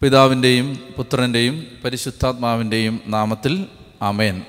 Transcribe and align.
പിതാവിന്റെയും 0.00 0.94
പുത്രന്റെയും 0.96 1.66
പരിശുദ്ധാത്മാവിന്റെയും 1.84 3.00
നാമത്തിൽ 3.06 3.66
അമേൻ 4.02 4.42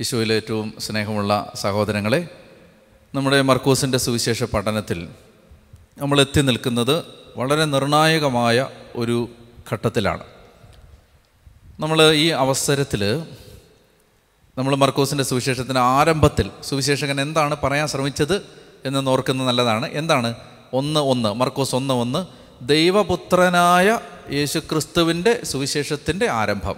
യശുവിലെ 0.00 0.34
ഏറ്റവും 0.34 0.74
സ്നേഹമുള്ള 0.78 1.52
സഹോദരങ്ങളെ 1.54 2.28
നമ്മുടെ 3.14 3.42
മർക്കൂസിന്റെ 3.42 3.98
സുവിശേഷ 3.98 4.42
പഠനത്തിൽ 4.42 5.08
നമ്മൾ 5.98 6.20
എത്തി 6.20 6.40
നിൽക്കുന്നത് 6.40 7.04
വളരെ 7.36 7.64
നിർണായകമായ 7.64 8.68
ഒരു 8.96 9.28
ഘട്ടത്തിലാണ്. 9.72 10.24
നമ്മൾ 11.80 12.12
ഈ 12.12 12.28
അവസരത്തിൽ 12.28 13.22
നമ്മൾ 14.58 14.74
മർക്കോസിന്റെ 14.74 15.24
സുവിശേഷത്തിന്റെ 15.24 15.80
ആരംഭത്തിൽ 15.80 16.50
സുവിശേഷകൻ 16.64 17.20
എന്താണ് 17.20 17.56
പറയാൻ 17.56 17.88
ശ്രമിച്ചത് 17.88 18.46
എന്ന് 18.84 19.10
ഓർക്കുന്നത് 19.10 19.48
നല്ലതാണ്. 19.48 19.90
എന്താണ്? 19.92 20.34
ഒന്ന് 20.72 21.00
ഒന്ന് 21.00 21.34
മർക്കോസ് 21.34 21.74
ഒന്ന് 21.74 21.94
ഒന്ന് 21.94 22.26
ദൈവപുത്രനായ 22.64 23.98
യേശുക്രിസ്തുവിന്റെ 24.30 25.40
സുവിശേഷത്തിന്റെ 25.44 26.28
ആരംഭം. 26.30 26.76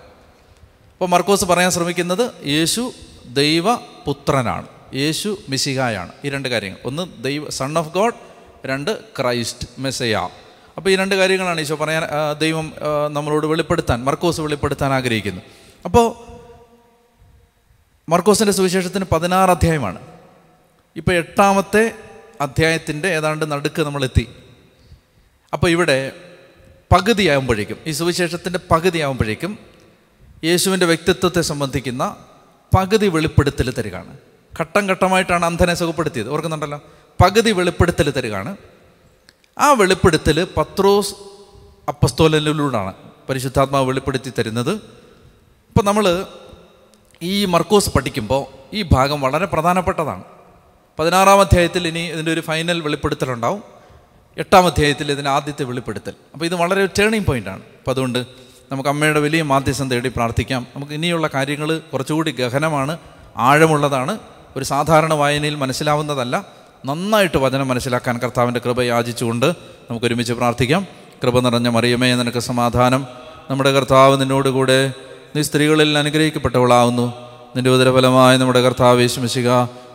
അപ്പോൾ 0.92 1.08
മർക്കോസ് 1.08 1.44
പറയാൻ 1.44 1.70
ശ്രമിക്കുന്നത് 1.70 2.46
യേശു 2.46 2.92
ദൈവ 3.32 3.74
പുത്രനാണ് 3.76 4.68
യേശു 4.94 5.38
മിശിഹായാണ്. 5.48 6.12
ഈ 6.24 6.28
രണ്ട് 6.28 6.48
കാര്യങ്ങൾ. 6.48 6.78
ഒന്ന് 6.84 7.22
ദൈവ 7.24 7.50
സൺ 7.50 7.78
ഓഫ് 7.78 7.94
ഗോഡ് 7.94 8.14
രണ്ട് 8.66 8.98
ക്രൈസ്റ്റ് 9.20 9.68
മെസ്സയ 9.78 10.28
അപ്പോൾ 10.76 10.90
ഈ 10.90 10.96
രണ്ട് 10.96 11.14
കാര്യങ്ങളാണ് 11.14 11.60
ഈശോ 11.60 11.74
പറയാൻ 11.74 12.02
ദൈവം 12.38 12.72
നമ്മളോട് 13.12 13.46
വെളിപ്പെടുത്താൻ 13.46 14.04
മർക്കോസ് 14.04 14.40
വെളിപ്പെടുത്താൻ 14.40 14.92
ആഗ്രഹിക്കുന്നു. 14.92 15.42
അപ്പോൾ 15.84 16.34
മർക്കോസിന്റെ 18.08 18.52
സുവിശേഷത്തിന് 18.52 19.04
പതിനാറ് 19.12 19.50
അധ്യായമാണ്. 19.50 19.98
ഇപ്പോൾ 20.96 21.12
എട്ടാമത്തെ 21.12 21.92
അധ്യായത്തിന്റെ 22.40 23.08
ഏതാണ്ട് 23.08 23.50
നടുക്ക് 23.52 23.82
നമ്മളെത്തി. 23.82 24.28
അപ്പോൾ 25.52 25.70
ഇവിടെ 25.70 26.12
പകുതിയാകുമ്പോഴേക്കും 26.94 27.76
ഈ 27.86 27.92
സുവിശേഷത്തിന്റെ 27.92 28.58
പകുതിയാകുമ്പോഴേക്കും 28.70 29.58
യേശുവിന്റെ 30.44 30.86
വ്യക്തിത്വത്തെ 30.86 31.40
സംബന്ധിക്കുന്ന 31.40 32.16
പകുതി 32.76 33.08
വെളിപ്പെടുത്തൽ 33.08 33.70
തരികയാണ്. 33.70 34.16
ഘട്ടം 34.60 34.86
ഘട്ടമായിട്ടാണ് 34.86 35.44
അന്ധനെ 35.44 35.74
സുഖപ്പെടുത്തിയത്. 35.74 36.28
ഓർക്കുന്നുണ്ടല്ലോ? 36.28 36.82
പകുതി 37.24 37.50
വെളിപ്പെടുത്തൽ 37.50 38.10
തരികയാണ്. 38.10 38.56
ആ 39.58 39.72
വെളിപ്പെടുത്തൽ 39.72 40.48
പത്രോസ് 40.56 41.14
അപ്പസ്തോലനിലൂടെയാണ് 41.88 42.94
പരിശുദ്ധാത്മാവ് 43.28 43.88
വെളിപ്പെടുത്തി 43.88 44.32
തരുന്നത്. 44.38 44.70
ഇപ്പം 45.70 45.84
നമ്മൾ 45.84 46.26
ഈ 47.22 47.44
മർക്കോസ് 47.44 47.90
പഠിക്കുമ്പോൾ 47.90 48.76
ഈ 48.76 48.82
ഭാഗം 48.82 49.20
വളരെ 49.20 49.46
പ്രധാനപ്പെട്ടതാണ്. 49.46 50.24
പതിനാറാം 50.98 51.40
അധ്യായത്തിൽ 51.40 51.88
ഇനി 51.88 51.98
ഇതിന്റെ 51.98 52.32
ഒരു 52.32 52.40
ഫൈനൽ 52.40 52.80
വെളിപ്പെടുത്തലുണ്ടാവും. 52.80 53.73
എട്ടാം 54.38 54.66
അധ്യായത്തിൽ 54.66 55.12
ഇതിന്റെ 55.12 55.30
ആദ്യത്തെ 55.30 55.64
വെളിപ്പെടുത്തൽ. 55.64 56.12
അപ്പോൾ 56.32 56.44
ഇത് 56.44 56.54
വളരെ 56.54 56.86
ടേണിംഗ് 56.86 57.26
പോയിന്റാണ് 57.26 57.58
അപ്പോൾ 57.58 57.90
അതുകൊണ്ട് 57.90 58.18
നമുക്ക് 58.72 58.88
അമ്മയുടെ 58.88 59.20
വലിയ 59.20 59.42
മാധ്യസ്ഥം 59.42 59.90
തേടി 59.90 60.08
പ്രാർത്ഥിക്കാം. 60.08 60.66
നമുക്ക് 60.76 60.92
ഇനിയുള്ള 60.92 61.30
കാര്യങ്ങൾ 61.34 61.78
കുറച്ചുകൂടി 61.78 62.30
ഗഹനമാണ് 62.30 62.98
ആഴമുള്ളതാണ്. 63.36 64.18
ഒരു 64.56 64.64
സാധാരണ 64.64 65.14
വായനയിൽ 65.14 65.54
മനസ്സിലാവുന്നതല്ല. 65.54 66.44
നന്നായിട്ട് 66.86 67.38
വചനം 67.38 67.68
മനസ്സിലാക്കാൻ 67.68 68.18
കർത്താവിന്റെ 68.18 68.60
കൃപ 68.64 68.80
യാചിച്ചുകൊണ്ട് 68.80 69.46
നമുക്ക് 69.90 70.06
ഒരുമിച്ച് 70.06 70.32
പ്രാർത്ഥിക്കാം. 70.32 70.86
കൃപ 71.22 71.40
നിറഞ്ഞ 71.40 71.68
മറിയമേ 71.68 72.14
നിനക്ക് 72.14 72.38
സമാധാനം. 72.38 73.06
നമ്മുടെ 73.50 73.72
കർത്താവ് 73.72 74.20
നിന്നോടുകൂടെ 74.20 74.92
നീ 75.36 75.42
സ്ത്രീകളിൽ 75.42 75.98
അനുഗ്രഹിക്കപ്പെട്ടവളാവുന്നു. 75.98 77.12
നിന്റെ 77.56 77.70
ഉദരഫലമായ 77.70 78.36
നമ്മുടെ 78.36 78.62
കർത്താവ് 78.62 79.00
യേശുമിശിക 79.00 79.48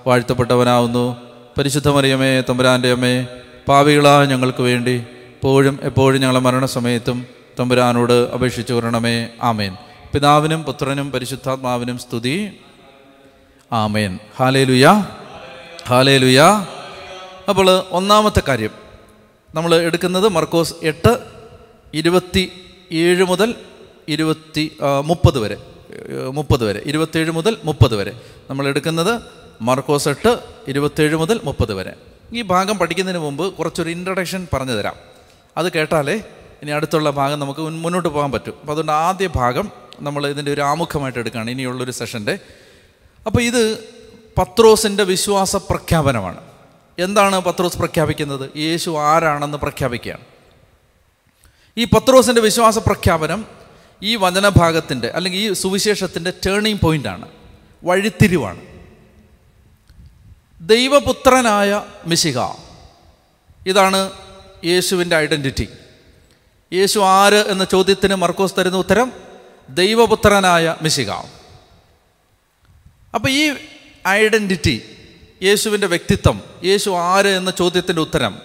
വാഴ്ത്തപ്പെട്ടവനാവുന്നു. 0.07 1.17
പരിശുദ്ധ 1.57 1.89
മറിയമേ 1.89 2.41
തമ്പുരാന്റെ 2.41 2.91
അമ്മേ 2.91 3.27
പാവികളാ 3.69 4.25
ഞങ്ങൾക്ക് 4.25 4.61
വേണ്ടി 4.61 4.91
എപ്പോഴും 5.35 5.79
എപ്പോഴും 5.83 6.21
ഞങ്ങളെ 6.21 6.39
മരണസമയത്തും 6.39 7.25
തമ്പുരാനോട് 7.59 8.13
അപേക്ഷിച്ചു 8.13 8.73
വരണമേ. 8.73 9.27
ആമേൻ. 9.41 9.73
പിതാവിനും 10.13 10.63
പുത്രനും 10.63 11.11
പരിശുദ്ധാത്മാവിനും 11.11 11.97
സ്തുതി. 11.97 12.51
ആമേൻ. 13.71 14.19
ഹാലേ 14.37 14.63
ലുയാ 14.63 14.93
ഹാലേ 15.87 16.17
ലുയാ 16.17 16.65
അപ്പോൾ 17.49 17.83
ഒന്നാമത്തെ 17.89 18.41
കാര്യം. 18.47 18.69
നമ്മൾ 19.55 19.75
എടുക്കുന്നത് 19.75 20.27
മർക്കോസ് 20.29 20.73
എട്ട് 20.83 21.19
ഇരുപത്തി 21.93 22.51
ഏഴ് 22.91 23.23
മുതൽ 23.23 23.55
ഇരുപത്തി 24.07 24.77
മുപ്പത് 25.03 25.39
വരെ. 25.39 25.57
മുപ്പത് 26.33 26.65
വരെ. 26.65 26.81
ഇരുപത്തേഴ് 26.85 27.31
മുതൽ 27.31 27.57
മുപ്പത് 27.63 27.95
വരെ. 27.95 28.13
നമ്മൾ 28.49 28.67
എടുക്കുന്നത് 28.67 29.21
മർക്കോസ് 29.61 30.09
എട്ട് 30.09 30.39
ഇരുപത്തേഴ് 30.67 31.15
മുതൽ 31.15 31.39
മുപ്പത് 31.43 31.73
വരെ. 31.73 31.93
ഈ 32.33 32.41
ഭാഗം 32.41 32.77
പഠിക്കുന്നതിന് 32.77 33.21
മുമ്പ് 33.21 33.53
കുറച്ചൊരു 33.53 33.89
ഇൻട്രഡക്ഷൻ 33.89 34.47
പറഞ്ഞു 34.53 34.73
തരാം. 34.73 34.95
അത് 35.57 35.71
കേട്ടാലേ 35.71 36.23
ഇനി 36.61 36.71
അടുത്തുള്ള 36.71 37.09
ഭാഗം 37.09 37.39
നമുക്ക് 37.39 37.59
മുന്നോട്ട് 37.59 38.09
പോകാൻ 38.09 38.31
പറ്റും. 38.31 38.53
അപ്പോൾ 38.59 38.71
അതുകൊണ്ട് 38.71 38.91
ആദ്യ 38.91 39.27
ഭാഗം 39.27 39.71
നമ്മൾ 39.99 40.27
ഇതിന്റെ 40.27 40.53
ഒരു 40.53 40.61
ആമുഖമായിട്ട് 40.61 41.19
എടുക്കുകയാണ്. 41.19 41.49
ഇനിയുള്ളൊരു 41.49 41.91
സെഷന്റെ 41.91 42.39
അപ്പോൾ 43.25 43.41
ഇത് 43.41 43.79
പത്രോസിന്റെ 44.37 45.03
വിശ്വാസ 45.03 45.55
പ്രഖ്യാപനമാണ്. 45.55 46.37
എന്താണ് 46.99 47.39
പത്രോസ് 47.39 47.77
പ്രഖ്യാപിക്കുന്നത്? 47.77 48.49
യേശു 48.57 48.97
ആരാണെന്ന് 48.97 49.57
പ്രഖ്യാപിക്കുകയാണ്. 49.57 50.21
ഈ 51.77 51.85
പത്രോസിന്റെ 51.85 52.41
വിശ്വാസ 52.41 52.77
പ്രഖ്യാപനം 52.77 53.45
ഈ 54.03 54.15
വചനഭാഗത്തിന്റെ 54.15 55.07
അല്ലെങ്കിൽ 55.07 55.39
ഈ 55.39 55.53
സുവിശേഷത്തിന്റെ 55.53 56.33
ടേണിംഗ് 56.45 56.81
പോയിന്റാണ് 56.81 57.29
വഴിത്തിരിവാണ്. 57.83 58.78
ദൈവപുത്രനായ 60.61 61.83
മിശിക 62.05 62.39
ഇതാണ് 63.67 64.11
യേശുവിന്റെ 64.65 65.15
ഐഡന്റിറ്റി. 65.17 65.67
യേശു 66.73 66.99
ആര് 66.99 67.33
എന്ന 67.33 67.63
ചോദ്യത്തിന് 67.63 68.15
മർക്കോസ് 68.15 68.53
തരുന്ന 68.57 68.77
ഉത്തരം 68.77 69.11
ദൈവപുത്രനായ 69.69 70.75
മിശിക 70.81 71.09
അപ്പോൾ 73.15 73.29
ഈ 73.29 73.53
ഐഡന്റിറ്റി 74.07 74.81
യേശുവിന്റെ 75.43 75.87
വ്യക്തിത്വം 75.87 76.41
യേശു 76.63 76.89
ആര് 76.89 77.27
എന്ന 77.27 77.51
ചോദ്യത്തിന്റെ 77.51 78.01
ഉത്തരം 78.01 78.39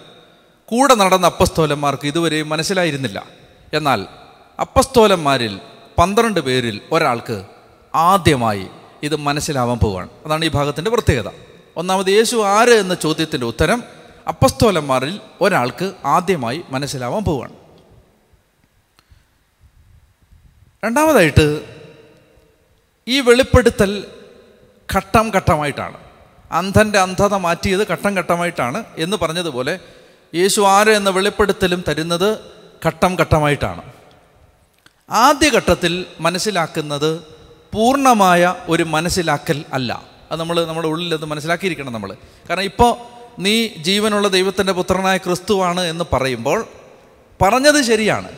കൂടെ 0.65 0.95
നടന്ന 0.95 1.25
അപ്പസ്തോലന്മാർക്ക് 1.25 2.07
ഇതുവരെയും 2.07 2.49
മനസ്സിലായിരുന്നില്ല. 2.49 3.25
എന്നാൽ 3.73 4.05
അപ്പസ്തോലന്മാരിൽ 4.59 5.59
പന്ത്രണ്ട് 5.97 6.39
പേരിൽ 6.39 6.81
ഒരാൾക്ക് 6.91 7.45
ആദ്യമായി 7.95 8.67
ഇത് 9.03 9.15
മനസ്സിലാവാൻ 9.15 9.77
പോവുകയാണ്. 9.77 10.09
അതാണ് 10.25 10.45
ഈ 10.45 10.47
ഭാഗത്തിന്റെ 10.47 10.91
പ്രത്യേകത. 10.91 11.31
ഒന്നാമത് 11.77 12.07
യേശു 12.07 12.35
ആര് 12.35 12.69
എന്ന 12.69 12.93
ചോദ്യത്തിന്റെ 12.93 13.47
ഉത്തരം 13.47 13.83
അപ്പസ്തോലന്മാരിൽ 14.27 15.19
ഒരാൾക്ക് 15.41 15.93
ആദ്യമായി 16.05 16.63
മനസ്സിലാവാൻ 16.69 17.23
പോവുകയാണ് 17.23 17.53
രണ്ടാമതായിട്ട് 20.85 21.65
ഈ 23.07 23.19
വെളിപ്പെടുത്തൽ 23.19 24.05
ഘട്ടം 24.95 25.31
ഘട്ടമായിട്ടാണ്. 25.35 25.97
അന്ധന്റെ 26.51 26.99
അന്ധത 26.99 27.33
മാറ്റിയത് 27.33 27.87
ഘട്ടം 27.87 28.17
ഘട്ടമായിട്ടാണ് 28.17 28.83
എന്ന് 28.97 29.17
പറഞ്ഞതുപോലെ 29.17 29.79
യേശു 30.35 30.61
ആര് 30.61 30.89
എന്ന 30.89 31.09
വെളിപ്പെടുത്തലും 31.09 31.83
തരുന്നത് 31.87 32.39
ഘട്ടം 32.85 33.15
ഘട്ടമായിട്ടാണ്. 33.19 33.81
ആദ്യ 35.09 35.49
ഘട്ടത്തിൽ 35.49 36.05
മനസ്സിലാക്കുന്നത് 36.19 37.19
പൂർണമായ 37.73 38.55
ഒരു 38.69 38.83
മനസ്സിലാക്കൽ 38.83 39.65
അല്ല. 39.73 40.14
അത് 40.31 40.39
നമ്മൾ 40.39 40.65
നമ്മുടെ 40.65 40.87
ഉള്ളിൽ 40.87 41.13
അത് 41.13 41.25
മനസ്സിലാക്കിയിരിക്കണം 41.25 41.93
നമ്മൾ 41.93 42.13
കാരണം 42.49 42.63
ഇപ്പോൾ 42.63 43.15
നീ 43.39 43.67
ജീവനുള്ള 43.67 44.27
ദൈവത്തിന്റെ 44.27 44.73
പുത്രനായ 44.73 45.17
ക്രിസ്തുവാണ് 45.17 45.81
എന്ന് 45.81 46.05
പറയുമ്പോൾ 46.13 46.67
പറഞ്ഞത് 47.41 47.81
ശരിയാണ്. 47.81 48.31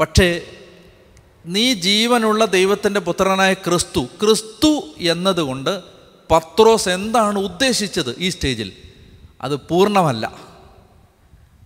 പക്ഷേ 0.00 0.42
നീ 1.46 1.74
ജീവനുള്ള 1.74 2.44
ദൈവത്തിന്റെ 2.44 3.00
പുത്രനായ 3.00 3.54
ക്രിസ്തു 3.54 4.00
ക്രിസ്തു 4.00 4.82
എന്നതുകൊണ്ട് 4.98 5.80
പത്രോസ് 6.30 6.88
എന്താണ് 6.88 7.38
ഉദ്ദേശിച്ചത് 7.38 8.14
ഈ 8.18 8.28
സ്റ്റേജിൽ? 8.28 8.72
അത് 9.40 9.56
പൂർണമല്ല. 9.56 10.34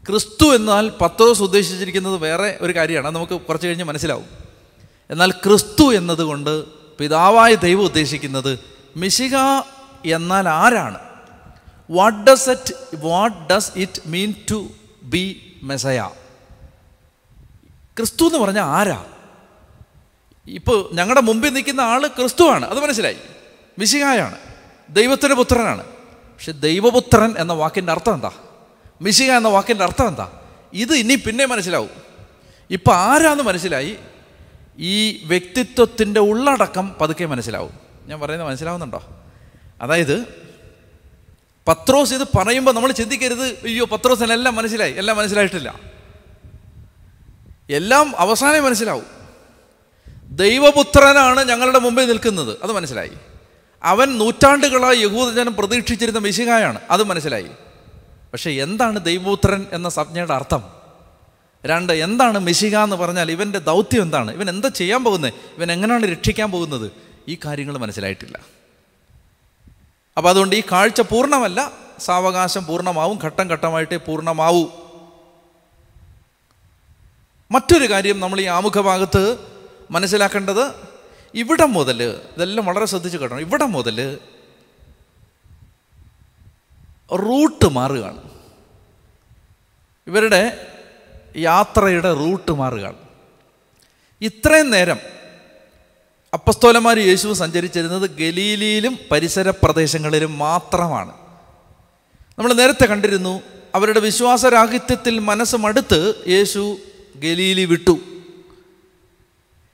ക്രിസ്തു 0.09 0.55
എന്നാൽ 0.55 0.91
പത്രോസ് 1.01 1.43
ഉദ്ദേശിച്ചിരിക്കുന്നത് 1.43 2.17
വേറെ 2.17 2.59
ഒരു 2.61 2.77
കാര്യമാണ്. 2.77 3.11
നമുക്ക് 3.11 3.41
കുറച്ച് 3.41 3.67
കഴിഞ്ഞ് 3.67 3.85
മനസ്സിലാവും. 3.85 4.25
എന്നാൽ 5.11 5.31
ക്രിസ്തു 5.31 5.95
എന്നതുകൊണ്ട് 5.95 6.65
പിതാവായ 6.99 7.55
ദൈവം 7.55 7.85
ഉദ്ദേശിക്കുന്നത് 7.85 8.74
മിശിക 8.97 9.37
എന്നാൽ 10.07 10.49
ആരാണ്? 10.49 10.99
What 11.91 12.31
does 12.31 12.51
it 12.51 12.75
what 12.95 13.55
does 13.55 13.73
it 13.77 14.01
mean 14.07 14.35
to 14.51 14.69
be 15.03 15.57
Messiah 15.63 16.11
ക്രിസ്തു 17.97 18.25
എന്ന് 18.25 18.39
പറഞ്ഞാൽ 18.39 18.65
ആരാ? 18.65 19.05
ഇപ്പോൾ 20.47 20.91
ഞങ്ങളുടെ 20.93 21.21
മുമ്പിൽ 21.21 21.53
നിൽക്കുന്ന 21.53 21.81
ആൾ 21.81 22.07
ക്രിസ്തുവാണ്. 22.07 22.67
അത് 22.67 22.81
മനസ്സിലായി. 22.81 23.17
മിശികായാണ് 23.79 24.39
ദൈവത്തിന്റെ 24.91 25.35
പുത്രനാണ്. 25.35 25.85
പക്ഷെ 25.85 26.53
ദൈവപുത്രൻ 26.53 27.35
എന്ന 27.39 27.53
വാക്കിന്റെ 27.53 27.93
അർത്ഥം 27.93 28.15
എന്താ? 28.15 28.31
മിശിക 29.03 29.31
എന്ന 29.31 29.49
വാക്കിന്റെ 29.49 29.85
അർത്ഥം 29.85 30.09
എന്താ? 30.09 30.31
ഇത് 30.73 30.95
ഇനി 30.95 31.15
പിന്നെ 31.15 31.47
മനസ്സിലാവും. 31.47 31.91
ഇപ്പം 32.71 32.97
ആരാന്ന് 32.97 33.45
മനസ്സിലായി? 33.45 33.97
ഈ 34.79 35.27
വ്യക്തിത്വത്തിന്റെ 35.27 36.21
ഉള്ളടക്കം 36.21 36.95
പതുക്കെ 37.01 37.25
മനസ്സിലാവും. 37.25 37.85
ഞാൻ 38.07 38.21
പറയുന്നത് 38.21 38.49
മനസ്സിലാവുന്നുണ്ടോ? 38.49 39.03
അതായത് 39.83 40.45
പത്രോസ് 41.69 42.15
ഇത് 42.15 42.29
പറയുമ്പോൾ 42.37 42.73
നമ്മൾ 42.73 42.93
ചിന്തിക്കരുത് 42.93 43.45
അയ്യോ 43.45 43.85
പത്രോസിനെല്ലാം 43.85 44.55
മനസ്സിലായി. 44.55 44.93
എല്ലാം 44.93 45.17
മനസ്സിലായിട്ടില്ല. 45.17 45.81
എല്ലാം 47.71 48.17
അവസാനം 48.17 48.65
മനസ്സിലാവും. 48.65 49.05
ദൈവപുത്രനാണ് 50.31 51.49
ഞങ്ങളുടെ 51.49 51.79
മുമ്പിൽ 51.79 52.09
നിൽക്കുന്നത്. 52.09 52.57
അത് 52.63 52.73
മനസ്സിലായി. 52.73 53.11
അവൻ 53.83 54.19
നൂറ്റാണ്ടുകളായി 54.19 54.99
യഹൂദജനം 54.99 55.55
പ്രതീക്ഷിച്ചിരുന്ന 55.55 56.19
മിശികായാണ് 56.19 56.81
അത് 56.91 57.03
മനസ്സിലായി. 57.03 57.47
പക്ഷേ 58.33 58.51
എന്താണ് 58.51 59.05
ദൈവപുത്രൻ 59.05 59.67
എന്ന 59.73 59.89
സംജ്ഞയുടെ 59.89 60.35
അർത്ഥം? 60.35 60.63
രണ്ട് 61.67 61.93
എന്താണ് 61.93 62.39
മിശിക 62.39 62.77
എന്ന് 62.77 62.97
പറഞ്ഞാൽ 62.97 63.31
ഇവന്റെ 63.31 63.59
ദൗത്യം 63.59 64.03
എന്താണ്? 64.03 64.35
ഇവൻ 64.35 64.49
എന്താ 64.51 64.69
ചെയ്യാൻ 64.69 65.05
പോകുന്നത്? 65.05 65.33
ഇവൻ 65.59 65.73
എങ്ങനെയാണ് 65.73 66.07
രക്ഷിക്കാൻ 66.07 66.51
പോകുന്നത്? 66.51 67.14
ഈ 67.29 67.39
കാര്യങ്ങൾ 67.45 67.79
മനസ്സിലായിട്ടില്ല. 67.79 68.39
അപ്പോൾ 70.17 70.29
അതുകൊണ്ട് 70.29 70.57
ഈ 70.57 70.63
കാഴ്ച 70.73 71.01
പൂർണമല്ല 71.01 71.73
സാവകാശം 71.99 72.67
പൂർണമാവും 72.67 73.19
ഘട്ടം 73.25 73.49
ഘട്ടമായിട്ടേ 73.49 73.97
പൂർണമാവൂ. 73.97 74.67
മറ്റൊരു 77.51 77.91
കാര്യം 77.91 78.21
നമ്മൾ 78.21 78.41
ഈ 78.41 78.45
ആമുഖ 78.45 78.81
ഭാഗത്ത് 78.81 79.39
മനസ്സിലാക്കേണ്ടത് 79.91 80.75
ഇവിടം 81.35 81.73
മുതൽ 81.73 82.03
ഇതെല്ലാം 82.03 82.67
വളരെ 82.67 82.85
ശ്രദ്ധിച്ച് 82.85 83.19
കേട്ടണം. 83.19 83.41
ഇവിടം 83.41 83.73
മുതൽ 83.73 84.19
റൂട്ട് 87.13 87.69
മാറുകയാണ്. 87.71 88.31
ഇവരുടെ 90.07 90.71
യാത്രയുടെ 91.37 92.15
റൂട്ട് 92.15 92.53
മാറുകയാണ്. 92.53 92.97
ഇത്രയും 94.21 94.71
നേരം 94.71 95.14
അപ്പസ്തോലന്മാർ 96.35 96.99
യേശു 96.99 97.33
സഞ്ചരിച്ചിരുന്നത് 97.33 98.11
ഗലീലിയിലും 98.11 98.99
പരിസര 99.11 99.51
പ്രദേശങ്ങളിലും 99.51 100.39
മാത്രമാണ്. 100.39 101.13
നമ്മൾ 102.39 102.53
നേരത്തെ 102.53 102.85
കണ്ടിരുന്നു 102.85 103.43
അവരുടെ 103.75 104.01
വിശ്വാസരാഹിത്യത്തിൽ 104.01 105.19
മനസ്സ് 105.19 105.57
മടുത്ത് 105.57 106.15
യേശു 106.29 106.79
ഗലീലി 107.17 107.65
വിട്ടു. 107.65 107.99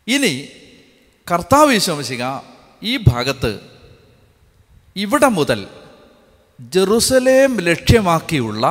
ഇനി 0.06 0.48
കർത്താവ് 1.30 1.68
വിശ്വസിക 1.68 2.24
ഈ 2.82 2.96
ഭാഗത്ത് 2.96 3.60
ഇവിടെ 4.96 5.28
മുതൽ 5.28 5.66
ജെറുസലേം 6.60 7.60
ലക്ഷ്യമാക്കിയുള്ള 7.60 8.64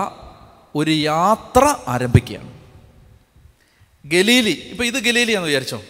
ഒരു 0.76 0.92
യാത്ര 0.92 1.76
ആരംഭിക്കുകയാണ്. 1.88 2.54
ഗലീലി 4.06 4.68
ഇപ്പം 4.70 4.86
ഇത് 4.86 5.00
ഗലീലിയാണെന്ന് 5.00 5.48
വിചാരിച്ചോ? 5.48 5.84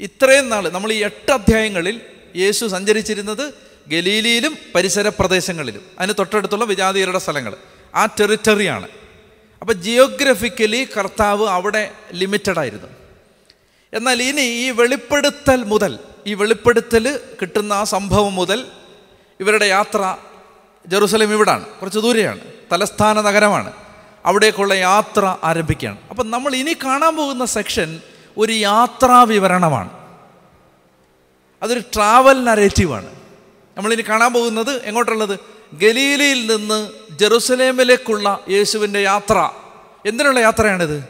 ഇത്രയും 0.00 0.48
നാൾ 0.48 0.68
നമ്മൾ 0.68 0.92
ഈ 0.92 1.04
എട്ട് 1.04 1.32
അധ്യായങ്ങളിൽ 1.32 2.00
യേശു 2.36 2.66
സഞ്ചരിച്ചിരുന്നത് 2.66 3.54
ഗലീലിയിലും 3.88 4.56
പരിസര 4.74 5.08
പ്രദേശങ്ങളിലും. 5.08 5.80
അതിന് 5.98 6.14
തൊട്ടടുത്തുള്ള 6.18 6.64
വിജാതീയരുടെ 6.64 7.18
സ്ഥലങ്ങൾ. 7.18 7.56
ആ 7.94 8.06
ടെറിറ്ററിയാണ് 8.06 8.88
അപ്പോൾ 9.60 9.72
ജിയോഗ്രഫിക്കലി 9.72 10.88
കർത്താവ് 10.98 11.46
അവിടെ 11.46 11.90
ലിമിറ്റഡ് 12.12 12.58
ആയിരുന്നു. 12.58 12.86
എന്നാൽ 13.92 14.22
ഇനി 14.22 14.40
ഈ 14.40 14.70
വെളിപ്പെടുത്തൽ 14.70 15.64
മുതൽ 15.64 15.98
ഈ 16.26 16.34
വെളിപ്പെടുത്തൽ 16.34 17.20
കിട്ടുന്ന 17.40 17.72
ആ 17.72 17.84
സംഭവം 17.84 18.34
മുതൽ 18.34 18.66
ഇവരുടെ 19.40 19.64
യാത്ര 19.64 20.16
ജെറുസലേം 20.86 21.32
ഇവിടാണ്. 21.32 21.66
കുറച്ച് 21.66 21.98
ദൂരെയാണ്. 21.98 22.40
തലസ്ഥാന 22.72 23.20
നഗരമാണ്. 23.20 23.72
അവിടേക്കുള്ള 24.26 24.74
യാത്ര 24.74 25.36
ആരംഭിക്കുകയാണ്. 25.44 25.98
അപ്പം 26.10 26.30
നമ്മൾ 26.30 26.54
ഇനി 26.54 26.76
കാണാൻ 26.84 27.16
പോകുന്ന 27.16 27.44
സെക്ഷൻ 27.44 28.00
ഒരു 28.38 28.52
യാത്രാ 28.52 29.22
വിവരണമാണ് 29.22 29.90
അതൊരു 31.62 31.80
ട്രാവൽ 31.80 32.44
നരേറ്റീവാണ് 32.44 33.14
നമ്മളിനി 33.76 34.02
കാണാൻ 34.02 34.32
പോകുന്നത് 34.32 34.82
എങ്ങോട്ടുള്ളത്? 34.84 35.38
ഗലീലയിൽ 35.72 36.56
നിന്ന് 36.56 36.90
ജെറുസലേമിലേക്കുള്ള 37.18 38.40
യേശുവിന്റെ 38.50 38.98
യാത്ര. 38.98 39.50
എന്തിനുള്ള 40.06 40.38
യാത്രയാണിത്? 40.38 41.04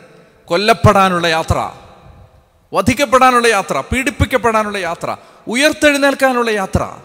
കൊല്ലപ്പെടാനുള്ള 0.45 1.27
യാത്ര 1.27 1.71
വധിക്കപ്പെടാനുള്ള 2.75 3.47
യാത്ര 3.47 3.81
പീഡിപ്പിക്കപ്പെടാനുള്ള 3.81 4.79
യാത്ര 4.79 5.17
ഉയർത്തെഴുന്നേൽക്കാനുള്ള 5.47 6.51
യാത്ര. 6.51 6.97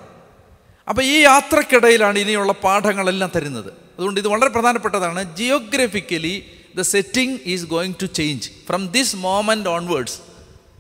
അപ്പോൾ 0.90 1.02
ഈ 1.02 1.20
യാത്രക്കിടയിലാണ് 1.20 2.20
ഇനിയുള്ള 2.20 2.54
പാഠങ്ങളെല്ലാം 2.54 3.32
തരുന്നത്. 3.36 3.68
അതുകൊണ്ട് 3.68 4.20
ഇത് 4.20 4.28
വളരെ 4.28 4.50
പ്രധാനപ്പെട്ടതാണ്. 4.50 5.36
Geographically 5.36 6.53
the 6.78 6.82
setting 6.82 7.40
is 7.46 7.66
going 7.66 7.94
to 8.02 8.06
change 8.06 8.50
from 8.68 8.88
this 8.88 9.16
moment 9.16 9.70
onwards 9.70 10.20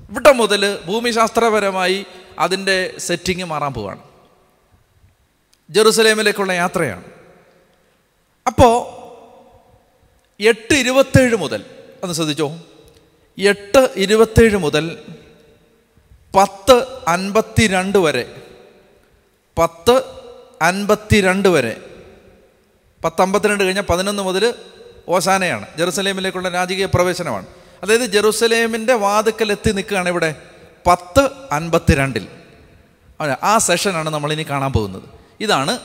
ഇവിടെ 0.09 0.31
മുതൽ 0.31 0.79
ഭൂമിശാസ്ത്രപരമായി 0.85 2.05
അതിന്റെ 2.39 2.95
സെറ്റിംഗ് 2.97 3.43
മാറാൻ 3.43 3.73
പോവാണ്. 3.73 4.01
ജെറുസലേമിലേക്കുള്ള 5.69 6.51
യാത്രയാണ്. 6.53 7.03
അപ്പോൾ 8.47 9.03
എട്ട് 10.39 10.73
ഇരുപത്തേഴ് 10.73 11.35
മുതൽ 11.35 11.65
ഒന്ന് 12.03 12.15
ശ്രദ്ധിച്ചോ? 12.15 12.59
എട്ട് 13.37 13.89
ഇരുപത്തേഴ് 13.95 14.57
മുതൽ 14.57 14.97
പത്ത് 16.35 16.87
അൻപത്തിരണ്ട് 17.07 17.97
വരെ 17.97 18.43
പത്ത് 19.57 20.03
അൻപത്തിരണ്ട് 20.61 21.49
വരെ 21.49 21.81
പത്ത് 23.03 23.21
അമ്പത്തിരണ്ട് 23.21 23.63
കഴിഞ്ഞാൽ 23.63 23.83
പതിനൊന്ന് 23.83 24.23
മുതൽ 24.23 24.53
ഓശാനയാണ് 25.09 25.65
ജെറുസലേമിലേക്കുള്ള 25.77 26.49
രാജകീയ 26.49 26.85
പ്രവേശനമാണ്. 26.85 27.45
അതായത് 27.83 28.05
ജെറുസലേമിന്റെ 28.05 28.93
വാതുക്കൽ 28.93 29.51
എത്തി 29.51 29.71
നിൽക്കുകയാണ് 29.71 30.09
ഇവിടെ 30.09 30.35
പത്ത് 30.87 31.29
അൻപത്തിരണ്ടിൽ. 31.51 32.27
ആ 33.43 33.57
സെഷനാണ് 33.57 34.09
നമ്മളിനി 34.09 34.43
കാണാൻ 34.43 34.71
പോകുന്നത്. 34.71 35.03
ഇതാണ് 35.39 35.79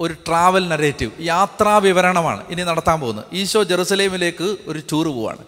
ഒരു 0.00 0.12
ട്രാവൽ 0.12 0.68
നരേറ്റീവ് 0.68 1.10
യാത്രാ 1.20 1.76
വിവരണമാണ് 1.78 2.44
ഇനി 2.50 2.62
നടത്താൻ 2.62 3.00
പോകുന്നത്. 3.00 3.24
ഈശോ 3.32 3.62
ജെറുസലേമിലേക്ക് 3.62 4.56
ഒരു 4.66 4.82
ടൂറ് 4.92 5.06
പോവാണ്. 5.06 5.38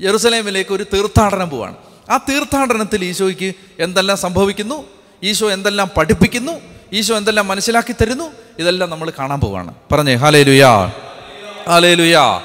ജെറുസലേമിലേക്ക് 0.00 0.74
ഒരു 0.74 0.86
തീർത്ഥാടനം 0.94 1.50
പോവാണ്. 1.50 1.74
ആ 2.10 2.16
തീർത്ഥാടനത്തിൽ 2.16 3.04
ഈശോയ്ക്ക് 3.04 3.54
എന്തെല്ലാം 3.78 4.18
സംഭവിക്കുന്നു? 4.18 4.84
ഈശോ 5.22 5.50
എന്തെല്ലാം 5.50 5.90
പഠിപ്പിക്കുന്നു? 5.96 6.52
ഈശോ 6.92 7.16
എന്തെല്ലാം 7.16 7.48
മനസ്സിലാക്കി 7.48 7.94
തരുന്നു? 8.00 8.32
ഇതെല്ലാം 8.58 8.90
നമ്മൾ 8.90 9.12
കാണാൻ 9.18 9.40
പോവുകയാണ് 9.40 9.74
പറഞ്ഞേ 9.92 10.14
ഹാലേ 10.14 10.42
ലുയാ 10.42 10.92
ഹാലേ 11.68 11.94
ലുയാ 11.94 12.42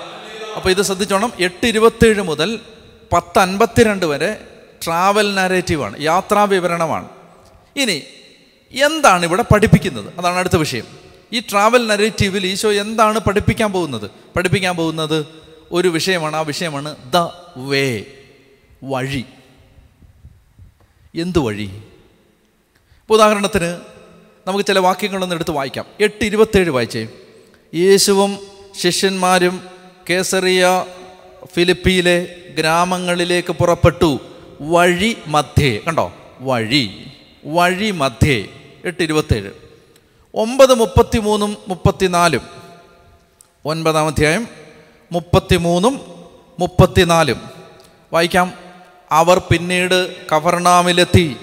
അപ്പോൾ 0.56 0.70
ഇത് 0.70 0.82
ശ്രദ്ധിച്ചോണം. 0.82 1.34
എട്ട് 1.40 1.68
ഇരുപത്തേഴ് 1.68 2.22
മുതൽ 2.22 2.60
പത്ത് 3.14 3.40
അൻപത്തിരണ്ട് 3.40 4.06
വരെ 4.06 4.48
ട്രാവൽ 4.86 5.36
നാരേറ്റീവാണ് 5.36 6.02
യാത്രാ 6.02 6.44
വിവരണമാണ്. 6.44 7.10
ഇനി 7.78 8.04
എന്താണ് 8.72 9.26
ഇവിടെ 9.26 9.44
പഠിപ്പിക്കുന്നത്? 9.54 10.14
അതാണ് 10.18 10.36
അടുത്ത 10.36 10.56
വിഷയം. 10.56 10.84
ഈ 11.34 11.40
ട്രാവൽ 11.40 11.88
നരേറ്റീവിൽ 11.88 12.46
ഈശോ 12.46 12.72
എന്താണ് 12.72 13.20
പഠിപ്പിക്കാൻ 13.20 13.72
പോകുന്നത്? 13.72 14.12
പഠിപ്പിക്കാൻ 14.36 14.76
പോകുന്നത് 14.76 15.26
ഒരു 15.72 15.88
വിഷയമാണ്. 15.88 16.36
ആ 16.36 16.42
വിഷയമാണ് 16.42 16.96
ദ 16.96 17.28
വേ 17.58 18.04
വഴി. 18.84 19.26
എന്ത് 21.16 21.40
വഴി? 21.40 21.82
ഉദാഹരണത്തിന് 23.10 23.78
നമുക്ക് 24.48 24.66
ചില 24.66 24.80
വാക്യങ്ങളൊന്ന് 24.80 25.36
എടുത്ത് 25.36 25.52
വായിക്കാം. 25.52 25.86
എട്ട് 26.00 26.26
ഇരുപത്തേഴ് 26.26 26.70
വായിച്ചേ. 26.70 27.08
യേശുവും 27.76 28.57
ശിഷ്യന്മാരും 28.78 29.62
കേസറിയ 30.10 30.86
ഫിലിപ്പിയിലെ 31.56 32.36
ഗ്രാമങ്ങളിലേക്ക് 32.58 33.54
പുറപ്പെട്ടു. 33.54 34.20
വഴി 34.62 35.18
മധ്യേ. 35.28 35.80
കണ്ടോ? 35.88 36.14
വഴി. 36.40 37.08
വഴി 37.46 37.92
മധ്യേ. 37.92 38.46
എട്ട് 38.86 39.04
ഇരുപത്തേഴ് 39.04 39.52
ഒമ്പത് 40.34 40.74
മുപ്പത്തി 40.74 41.20
മൂന്നും 41.20 41.58
മുപ്പത്തിനാലും. 41.68 42.42
ഒൻപതാം 43.66 44.08
അധ്യായം 44.08 44.48
മുപ്പത്തിമൂന്നും 45.12 46.02
മുപ്പത്തിനാലും. 46.60 47.42
വായിക്കാം. 48.14 48.54
അവർ 49.12 49.40
പിന്നീട് 49.40 50.16
കവർണാമിലെത്തി 50.32 51.36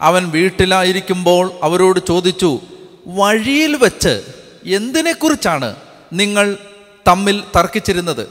അവൻ 0.00 0.30
വീട്ടിലായിരിക്കുമ്പോൾ 0.30 1.52
അവരോട് 1.62 2.00
ചോദിച്ചു 2.08 2.60
വഴിയിൽ 3.06 3.76
വെച്ച് 3.76 4.22
എന്തിനെക്കുറിച്ചാണ് 4.66 5.76
നിങ്ങൾ 6.12 6.58
തമ്മിൽ 7.06 7.44
തർക്കിച്ചിരുന്നത്. 7.56 8.28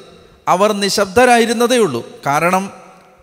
അവർ 0.48 0.72
നിശബ്ദരായിരുന്നതേ 0.72 1.78
ഉള്ളൂ. 1.78 2.10
കാരണം 2.26 2.74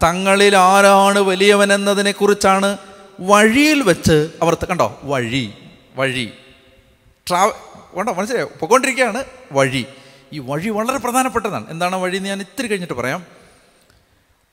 തങ്ങളിൽ 0.03 0.57
ആരാണ് 0.57 1.19
വലിയവനെന്നതിനെക്കുറിച്ചാണ് 1.19 2.79
വഴിയിൽ 3.21 3.83
വെച്ച് 3.83 4.31
അവർ 4.43 4.55
കണ്ടോ? 4.55 5.01
വഴി 5.03 5.55
വഴി. 5.97 6.33
ട്രാവ 7.29 7.53
വേണ്ടോ 7.95 8.13
മനസ്സിലായോ? 8.13 8.47
പൊയ്ക്കൊണ്ടിരിക്കുകയാണ്. 8.47 9.25
വഴി. 9.53 9.87
ഈ 10.33 10.39
വഴി 10.39 10.69
വളരെ 10.69 10.99
പ്രധാനപ്പെട്ടതാണ്. 10.99 11.71
എന്താണ് 11.71 11.97
വഴി 11.97 12.17
എന്ന് 12.17 12.29
ഞാൻ 12.29 12.41
ഇത്തിരി 12.41 12.67
കഴിഞ്ഞിട്ട് 12.67 12.95
പറയാം. 12.95 13.27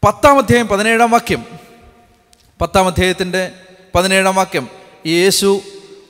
പത്താം 0.07 0.37
അധ്യായം 0.37 0.67
പതിനേഴാം 0.67 1.11
വാക്യം. 1.11 1.45
പത്താം 2.61 2.87
അധ്യായത്തിന്റെ 2.87 3.51
പതിനേഴാം 3.95 4.35
വാക്യം. 4.35 4.67
യേശു 5.05 5.61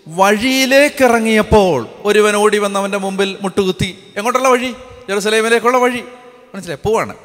വഴിയിലേക്ക് 0.08 1.04
ഇറങ്ങിയപ്പോൾ 1.04 1.88
ഒരുവൻ 2.06 2.36
ഓടി 2.36 2.58
വന്ന് 2.58 2.80
അവന്റെ 2.80 2.98
മുമ്പിൽ 2.98 3.38
മുട്ടുകുത്തി. 3.42 3.98
എങ്ങോട്ടുള്ള 4.18 4.50
വഴി? 4.50 4.72
ജെറുസലേമിലേക്കുള്ള 5.10 5.78
വഴി. 5.78 6.04
മനസ്സിലായി? 6.56 6.88
പോവാണ്. 6.88 7.16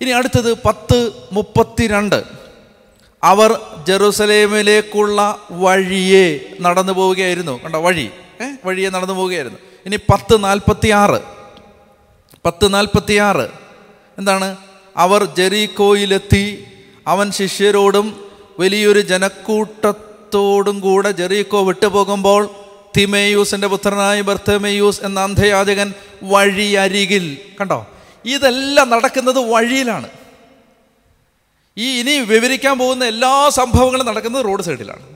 ഇനി 0.00 0.10
അടുത്തത് 0.10 0.54
പത്ത് 0.54 1.12
മുപ്പത്തിരണ്ട്. 1.32 2.24
അവർ 3.22 3.60
ജെറുസലേമിലേക്കുള്ള 3.88 5.38
വഴിയെ 5.50 6.40
നടന്നു 6.60 6.92
പോവുകയായിരുന്നു. 6.92 7.62
കണ്ടോ? 7.64 7.80
വഴി. 7.80 8.10
ഏ? 8.42 8.56
വഴിയെ 8.64 8.90
നടന്നു 8.90 9.14
പോവുകയായിരുന്നു. 9.14 9.58
ഇനി 9.86 9.96
പത്ത് 9.96 10.44
നാൽപ്പത്തി 10.44 10.88
ആറ് 10.88 11.20
പത്ത് 12.44 12.74
നാൽപ്പത്തി 12.74 13.14
ആറ് 13.14 13.48
എന്താണ്? 14.18 14.56
അവർ 14.96 15.24
ജെറീക്കോയിലെത്തി. 15.24 16.64
അവൻ 17.06 17.30
ശിഷ്യരോടും 17.30 18.24
വലിയൊരു 18.58 19.00
ജനക്കൂട്ടത്തോടും 20.28 20.80
കൂടെ 20.80 21.10
ജെറീക്കോ 21.10 21.64
വിട്ടുപോകുമ്പോൾ 21.64 22.50
തിമേയൂസിന്റെ 22.96 23.66
പുത്രനായ 23.66 24.20
ബർത്തമേയൂസ് 24.20 25.00
എന്ന 25.04 25.20
അന്ധയാചകൻ 25.20 25.94
വഴിയരികിൽ 26.22 27.38
കണ്ടോ? 27.60 27.86
ഇതെല്ലാം 28.24 28.90
നടക്കുന്നത് 28.90 29.38
വഴിയിലാണ്. 29.38 30.08
ഈ 31.78 32.00
ഇനി 32.00 32.10
വിവരിക്കാൻ 32.10 32.78
പോകുന്ന 32.78 33.04
എല്ലാ 33.04 33.48
സംഭവങ്ങളും 33.48 34.06
നടക്കുന്നത് 34.06 34.44
റോഡ് 34.44 34.62
സൈഡിലാണ്. 34.62 35.06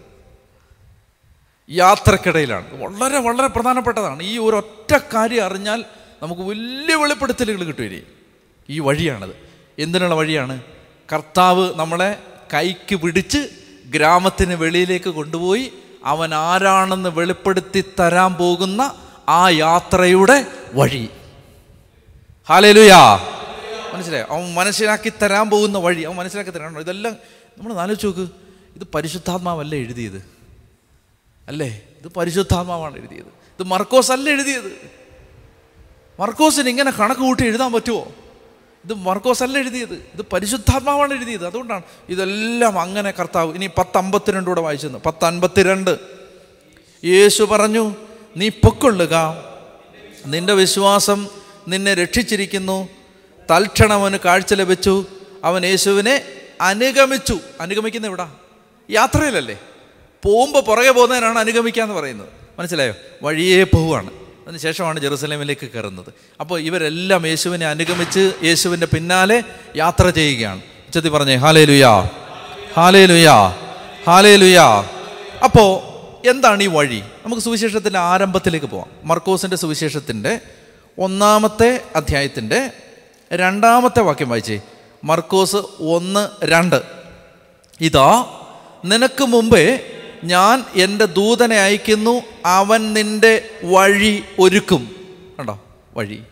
യാത്രക്കിടയിലാണ്. 1.71 2.67
വളരെ 2.83 3.19
വളരെ 3.19 3.47
പ്രധാനപ്പെട്ടതാണ്. 3.47 4.23
ഈ 4.23 4.39
ഒരു 4.39 4.57
ഒറ്റ 4.57 4.99
കാര്യം 5.15 5.45
അറിഞ്ഞാൽ 5.45 5.85
നമുക്ക് 6.23 6.43
വലിയ 6.43 6.95
വെളിപ്പെടുത്തലുകൾ 6.95 7.65
കിട്ടും 7.65 8.03
ഈ 8.69 8.79
വഴിയാണത്. 8.79 9.37
എന്തിനുള്ള 9.79 10.15
വഴിയാണ്? 10.15 10.63
കർത്താവ് 11.13 11.75
നമ്മളെ 11.75 12.17
കൈക്ക് 12.55 12.97
പിടിച്ച് 12.97 13.62
ഗ്രാമത്തിന് 13.95 14.55
വെളിയിലേക്ക് 14.55 15.11
കൊണ്ടുപോയി 15.11 15.73
അവൻ 16.05 16.35
ആരാണെന്ന് 16.35 17.09
വെളിപ്പെടുത്തി 17.09 17.85
തരാൻ 18.01 18.35
പോകുന്ന 18.35 18.95
ആ 19.29 19.49
യാത്രയുടെ 19.49 20.47
വഴി. 20.75 21.09
ഹാലേലുയാ 22.49 23.21
മനസ്സിലായോ? 23.95 24.27
അവൻ 24.31 24.55
മനസ്സിലാക്കി 24.55 25.13
തരാൻ 25.23 25.51
പോകുന്ന 25.51 25.79
വഴി. 25.79 26.03
അവൻ 26.03 26.17
മനസ്സിലാക്കി 26.17 26.51
തരാണോ 26.51 26.81
ഇതെല്ലാം 26.81 27.17
നമ്മൾ 27.59 27.75
ആലോചിച്ച് 27.75 28.07
നോക്ക്. 28.07 28.21
ഇത് 28.77 28.87
പരിശുദ്ധാത്മാവല്ല 28.95 29.75
എഴുതിയത്? 29.75 30.25
അല്ലേ? 31.49 31.83
ഇത് 32.01 32.13
പരിശുദ്ധാത്മാവാണ് 32.13 32.99
എഴുതിയത്. 32.99 33.27
ഇത് 33.27 33.63
മർക്കോസ് 33.63 34.13
അല്ല 34.13 34.31
എഴുതിയത്? 34.31 34.91
മർക്കോസിന് 36.21 36.69
ഇങ്ങനെ 36.69 36.91
കണക്ക് 36.91 37.21
കൂട്ടി 37.21 37.45
എഴുതാൻ 37.45 37.73
പറ്റുമോ 37.73 38.09
ഇത് 38.85 38.95
മർക്കോസ് 38.95 39.43
അല്ല 39.43 39.59
എഴുതിയത്. 39.59 39.93
ഇത് 39.93 40.25
പരിശുദ്ധാത്മാവാണ് 40.33 41.15
എഴുതിയത്. 41.15 41.47
അതുകൊണ്ടാണ് 41.47 41.83
ഇതെല്ലാം 42.09 42.81
അങ്ങനെ 42.81 43.11
കർത്താവ് 43.11 43.55
ഇനി 43.55 43.67
പത്തമ്പത്തിരണ്ട് 43.79 44.51
കൂടെ 44.51 44.61
വായിച്ചെന്ന് 44.61 44.99
പത്ത് 44.99 45.25
അൻപത്തിരണ്ട് 45.25 45.99
യേശു 47.05 47.43
പറഞ്ഞു 47.43 47.95
നീ 48.37 48.49
പൊക്കൊള്ളുക. 48.49 49.45
നിന്റെ 50.27 50.53
വിശ്വാസം 50.53 51.27
നിന്നെ 51.69 51.95
രക്ഷിച്ചിരിക്കുന്നു. 51.95 52.89
തൽക്ഷണം 53.51 53.93
അവന് 53.93 54.17
കാഴ്ച 54.25 54.55
ലഭിച്ചു. 54.55 55.07
അവൻ 55.45 55.67
യേശുവിനെ 55.67 56.25
അനുഗമിച്ചു. 56.61 57.39
അനുഗമിക്കുന്ന 57.61 58.07
എവിടാ? 58.07 58.35
യാത്രയിലല്ലേ? 58.91 59.59
പോകുമ്പോൾ 60.25 60.63
പുറകെ 60.63 60.91
പോകുന്നതിനാണ് 60.91 61.39
അനുഗമിക്കുക 61.39 61.83
എന്ന് 61.83 61.95
പറയുന്നത്. 61.95 62.29
മനസ്സിലായോ? 62.59 62.95
വഴിയേ 63.23 63.63
പോവുകയാണ്. 63.63 64.22
അതിനുശേഷമാണ് 64.47 65.01
ജെറുസലേമിലേക്ക് 65.01 65.67
കയറുന്നത്. 65.67 66.13
അപ്പോൾ 66.41 66.61
ഇവരെല്ലാം 66.61 67.27
യേശുവിനെ 67.27 67.67
അനുഗമിച്ച് 67.67 68.33
യേശുവിന്റെ 68.45 68.87
പിന്നാലെ 68.87 69.43
യാത്ര 69.77 70.11
ചെയ്യുകയാണ്. 70.11 70.61
ഉച്ചത്തി 70.61 71.09
പറഞ്ഞേ 71.09 71.35
ഹാലേ 71.35 71.65
ലുയാ 71.65 72.11
ഹാലേ 72.75 73.07
ലുയാ 73.07 73.49
ഹാലേ 74.07 74.37
ലുയാ 74.37 74.85
അപ്പോൾ 75.45 75.93
എന്താണ് 76.29 76.63
ഈ 76.63 76.67
വഴി? 76.67 77.03
നമുക്ക് 77.25 77.43
സുവിശേഷത്തിന്റെ 77.43 77.99
ആരംഭത്തിലേക്ക് 77.99 78.67
പോവാം. 78.67 78.87
മർക്കോസിന്റെ 79.05 79.57
സുവിശേഷത്തിന്റെ 79.57 80.41
ഒന്നാമത്തെ 80.99 81.85
അധ്യായത്തിന്റെ 81.97 82.71
രണ്ടാമത്തെ 83.33 84.01
വാക്യം 84.01 84.29
വായിച്ചേ. 84.29 84.61
മർക്കോസ് 85.05 85.57
ഒന്ന് 85.81 86.29
രണ്ട്. 86.45 86.83
ഇതാ 87.81 88.25
നിനക്ക് 88.85 89.25
മുമ്പേ 89.25 89.81
ഞാൻ 90.25 90.65
എന്റെ 90.77 91.05
ദൂതനെ 91.05 91.61
അയക്കുന്നു 91.61 92.23
അവൻ 92.47 92.93
നിന്റെ 92.93 93.51
വഴി 93.65 94.25
ഒരുക്കും. 94.39 94.97
കണ്ടോ? 95.39 95.65
വഴി. 95.97 96.23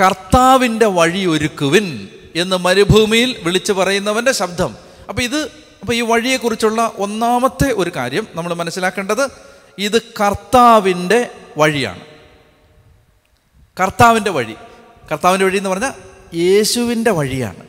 കർത്താവിന്റെ 0.00 0.86
വഴി 0.86 1.26
ഒരുക്കുവിൻ 1.26 2.08
എന്ന് 2.36 2.56
മരുഭൂമിയിൽ 2.56 3.36
വിളിച്ചു 3.42 3.72
പറയുന്നവന്റെ 3.72 4.32
ശബ്ദം. 4.32 4.76
അപ്പോൾ 5.08 5.22
ഇത് 5.22 5.36
അപ്പോൾ 5.80 5.92
ഈ 5.92 6.00
വഴിയെക്കുറിച്ചുള്ള 6.00 6.92
ഒന്നാമത്തെ 6.98 7.72
ഒരു 7.72 7.92
കാര്യം 7.96 8.26
നമ്മൾ 8.34 8.54
മനസ്സിലാക്കേണ്ടത് 8.54 9.28
ഇത് 9.78 10.02
കർത്താവിന്റെ 10.02 11.30
വഴിയാണ്. 11.58 12.00
കർത്താവിന്റെ 13.80 14.30
വഴി. 14.30 14.54
കർത്താവിന്റെ 15.12 15.46
വഴി 15.46 15.56
എന്ന് 15.56 15.70
പറഞ്ഞാൽ 15.70 15.92
യേശുവിന്റെ 16.34 17.10
വഴിയാണ്. 17.10 17.66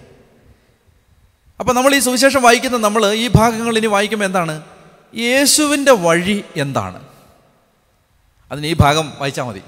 അപ്പോൾ 1.60 1.74
നമ്മൾ 1.74 1.95
ഈ 1.95 2.00
സുവിശേഷം 2.00 2.41
വായിക്കുന്ന 2.41 2.77
നമ്മൾ 2.77 3.13
ഈ 3.13 3.29
ഭാഗങ്ങൾ 3.36 3.77
ഇനി 3.77 3.88
വായിക്കുമ്പോൾ 3.88 4.25
എന്താണ്? 4.25 4.72
യേശുവിന്റെ 5.15 5.91
വഴി 5.91 6.43
എന്താണ്? 6.55 7.08
അതിന് 8.51 8.67
ഈ 8.67 8.74
ഭാഗം 8.74 9.13
വായിച്ചാൽ 9.17 9.43
മതി. 9.43 9.62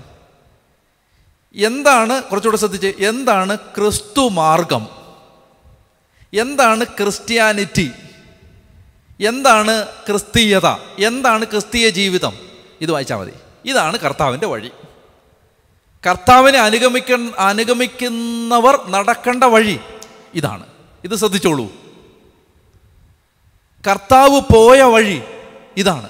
എന്താണ് 1.55 2.23
കുറച്ചുകൂടെ 2.23 2.57
ശ്രദ്ധിച്ച് 2.57 2.93
എന്താണ് 2.99 3.57
ക്രിസ്തു 3.57 4.29
മാർഗം? 4.29 4.87
എന്താണ് 6.33 6.83
ക്രിസ്ത്യാനിറ്റി? 6.83 7.91
എന്താണ് 9.27 9.85
ക്രിസ്തീയത? 9.85 10.67
എന്താണ് 11.05 11.45
ക്രിസ്തീയ 11.45 11.89
ജീവിതം? 11.89 12.33
ഇത് 12.81 12.91
വായിച്ചാൽ 12.91 13.17
മതി. 13.17 13.31
ഇതാണ് 13.65 13.99
കർത്താവിന്റെ 13.99 14.47
വഴി. 14.47 14.71
കർത്താവിനെ 16.07 16.57
അനുഗമിക്ക 16.57 17.35
അനുഗമിക്കുന്നവർ 17.37 18.87
നടക്കേണ്ട 18.87 19.43
വഴി 19.43 19.79
ഇതാണ്. 20.33 20.65
ഇത് 21.03 21.15
ശ്രദ്ധിച്ചോളൂ. 21.15 21.71
കർത്താവ് 23.89 24.41
പോയ 24.53 24.81
വഴി 24.81 25.21
ഇതാണ്. 25.77 26.09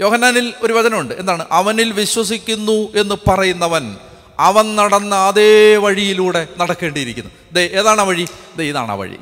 യോഹന്നാനിൽ 0.00 0.54
ഒരു 0.62 0.72
വചനമുണ്ട്. 0.72 1.14
എന്താണ്? 1.14 1.46
അവനിൽ 1.50 1.92
വിശ്വസിക്കുന്നു 1.92 3.00
എന്ന് 3.00 3.14
പറയുന്നവൻ 3.28 3.96
അവൻ 4.38 4.76
നടന്ന 4.76 5.14
അതേ 5.14 5.76
വഴിയിലൂടെ 5.76 6.48
നടക്കേണ്ടിയിരിക്കുന്നു. 6.58 7.30
ദേ 7.52 7.62
ഏതാണ് 7.66 8.00
ആ 8.00 8.04
വഴി? 8.04 8.26
ദേ 8.56 8.64
ഇതാണ് 8.64 8.92
ആ 8.92 8.94
വഴി. 8.94 9.16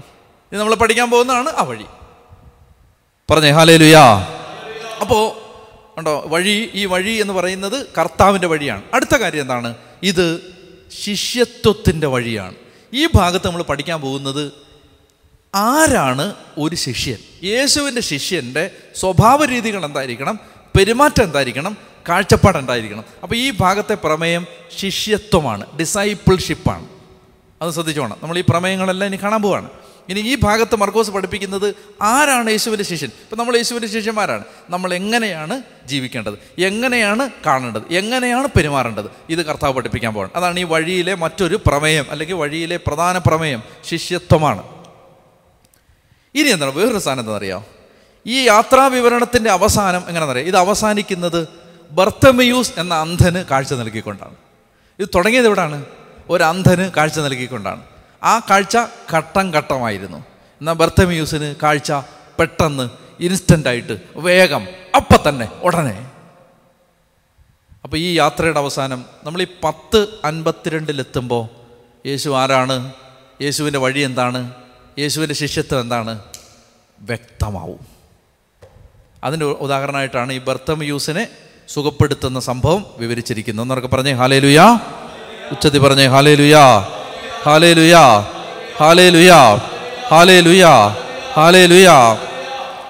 ഇത് 0.53 0.61
നമ്മൾ 0.61 0.75
പഠിക്കാൻ 0.75 1.11
പോകുന്നതാണ് 1.11 1.49
ആ 1.49 1.63
വഴി. 1.63 1.85
പറഞ്ഞേ 3.31 3.51
ഹാലേ 3.51 3.77
ലുയാ 3.77 4.05
അപ്പോൾ 5.01 5.33
ഉണ്ടോ 5.97 6.25
വഴി 6.27 6.71
ഈ 6.75 6.85
വഴി 6.85 7.11
എന്ന് 7.11 7.33
പറയുന്നത് 7.33 7.87
കർത്താവിന്റെ 7.99 8.47
വഴിയാണ്. 8.47 8.83
അടുത്ത 8.95 9.17
കാര്യം 9.17 9.41
എന്താണ്? 9.41 9.75
ഇത് 10.03 10.55
ശിഷ്യത്വത്തിന്റെ 11.03 12.07
വഴിയാണ്. 12.07 12.55
ഈ 12.95 13.09
ഭാഗത്ത് 13.15 13.47
നമ്മൾ 13.47 13.63
പഠിക്കാൻ 13.63 14.01
പോകുന്നത് 14.01 14.53
ആരാണ് 15.55 16.35
ഒരു 16.59 16.77
ശിഷ്യൻ? 16.77 17.17
യേശുവിന്റെ 17.45 18.01
ശിഷ്യന്റെ 18.01 18.71
സ്വഭാവ 18.97 19.45
രീതികൾ 19.45 19.85
എന്തായിരിക്കണം? 19.85 20.41
പെരുമാറ്റം 20.77 21.23
എന്തായിരിക്കണം? 21.25 21.77
കാഴ്ചപ്പാട് 22.09 22.59
എന്തായിരിക്കണം? 22.59 23.05
അപ്പോൾ 23.23 23.35
ഈ 23.35 23.53
ഭാഗത്തെ 23.61 23.95
പ്രമേയം 23.95 24.47
ശിഷ്യത്വമാണ് 24.79 25.79
ഡിസൈപ്പിൾഷിപ്പാണ് 25.79 26.87
അത് 27.63 27.71
ശ്രദ്ധിച്ചോണം 27.71 28.17
നമ്മൾ 28.23 28.39
ഈ 28.39 28.45
പ്രമേയങ്ങളെല്ലാം 28.49 29.15
ഇനി 29.15 29.23
കാണാൻ 29.23 29.43
പോവാണ്. 29.43 29.69
ഇനി 30.09 30.21
ഈ 30.21 30.37
ഭാഗത്ത് 30.43 30.77
മർക്കോസ് 30.77 31.11
പഠിപ്പിക്കുന്നത് 31.11 31.75
ആരാണ് 32.03 32.51
യേശുവിന്റെ 32.51 32.85
ശിഷ്യൻ? 32.85 33.11
ഇപ്പം 33.23 33.39
നമ്മൾ 33.39 33.57
യേശുവിന്റെ 33.57 33.89
ശിഷ്യന്മാരാണ് 33.89 34.45
നമ്മൾ 34.71 34.95
എങ്ങനെയാണ് 34.95 35.63
ജീവിക്കേണ്ടത്? 35.87 36.35
എങ്ങനെയാണ് 36.59 37.31
കാണേണ്ടത്? 37.47 37.83
എങ്ങനെയാണ് 37.91 38.49
പെരുമാറേണ്ടത്? 38.49 39.07
ഇത് 39.31 39.47
കർത്താവ് 39.47 39.75
പഠിപ്പിക്കാൻ 39.75 40.15
പോകണം 40.15 40.31
അതാണ് 40.37 40.61
ഈ 40.61 40.63
വഴിയിലെ 40.63 41.15
മറ്റൊരു 41.15 41.61
പ്രമേയം 41.67 42.07
അല്ലെങ്കിൽ 42.11 42.35
വഴിയിലെ 42.35 42.77
പ്രധാന 42.87 43.19
പ്രമേയം 43.19 43.63
ശിഷ്യത്വമാണ്. 43.91 44.82
ഇനി 46.35 46.49
എന്താണ്? 46.49 46.73
വേറൊരു 46.73 46.99
സാധനം 46.99 47.21
എന്താണെന്ന് 47.21 47.39
അറിയാം 47.39 47.65
ഈ 48.27 48.47
യാത്രാ 48.47 48.87
വിവരണത്തിന്റെ 48.87 49.51
അവസാനം 49.51 49.99
എങ്ങനെയാണെന്നറിയാം? 49.99 50.47
ഇത് 50.47 50.57
അവസാനിക്കുന്നത് 50.57 51.49
ബർത്തമയൂസ് 51.91 52.73
എന്ന 52.79 52.95
അന്ധന് 52.95 53.45
കാഴ്ച 53.45 53.75
നൽകിക്കൊണ്ടാണ്. 53.75 54.37
ഇത് 55.01 55.09
തുടങ്ങിയത് 55.15 55.47
എവിടാണ്? 55.47 55.85
ഒരു 56.29 56.45
അന്ധന് 56.45 56.91
കാഴ്ച 56.91 57.19
നൽകിക്കൊണ്ടാണ്. 57.19 57.83
ആ 58.23 58.39
കാഴ്ച 58.39 58.79
ഘട്ടം 59.13 59.51
ഘട്ടമായിരുന്നു. 59.51 60.19
എന്നാൽ 60.61 60.73
ബർത്തമയൂസിന് 60.73 61.55
കാഴ്ച 61.63 61.93
പെട്ടെന്ന് 62.39 62.91
ഇൻസ്റ്റന്റായിട്ട് 63.21 63.99
വേഗം 64.17 64.67
അപ്പം 64.97 65.29
തന്നെ 65.29 65.49
ഉടനെ. 65.63 66.11
അപ്പോൾ 67.85 67.97
ഈ 67.97 68.15
യാത്രയുടെ 68.15 68.59
അവസാനം 68.59 69.05
നമ്മൾ 69.25 69.43
ഈ 69.43 69.47
പത്ത് 69.65 70.07
അൻപത്തിരണ്ടിലെത്തുമ്പോൾ 70.25 71.49
യേശു 72.09 72.31
ആരാണ്? 72.31 72.93
യേശുവിന്റെ 73.43 73.79
വഴി 73.79 74.01
എന്താണ്? 74.01 74.62
യേശുവിന്റെ 74.99 75.35
ശിഷ്യത്വം 75.35 75.81
എന്താണ്? 75.81 76.21
വ്യക്തമാവും. 77.01 77.87
അതിന്റെ 79.25 79.47
ഉദാഹരണമായിട്ടാണ് 79.47 80.33
ഈ 80.33 80.39
ബർത്തമയൂസിനെ 80.39 81.29
സുഖപ്പെടുത്തുന്ന 81.69 82.41
സംഭവം 82.41 82.87
വിവരിച്ചിരിക്കുന്നത്. 82.99 83.65
എന്നൊക്കെ 83.65 83.89
പറഞ്ഞേ 83.89 84.13
ഹാലേ 84.13 84.39
ലുയാ 84.39 84.79
ഉച്ചത്തി 85.53 85.79
പറഞ്ഞേ 85.79 86.07
ഹാലേ 86.07 86.35
ലുയാ 86.35 86.79
ഹാലേ 87.45 87.73
ലുയാ 87.73 88.19
ഹാലേ 88.81 89.09
ലുയാ 89.09 89.55
ഹാലേ 90.11 90.41
ലുയാ 90.41 90.89
ഹാലേ 91.33 91.67
ലുയാ 91.67 91.95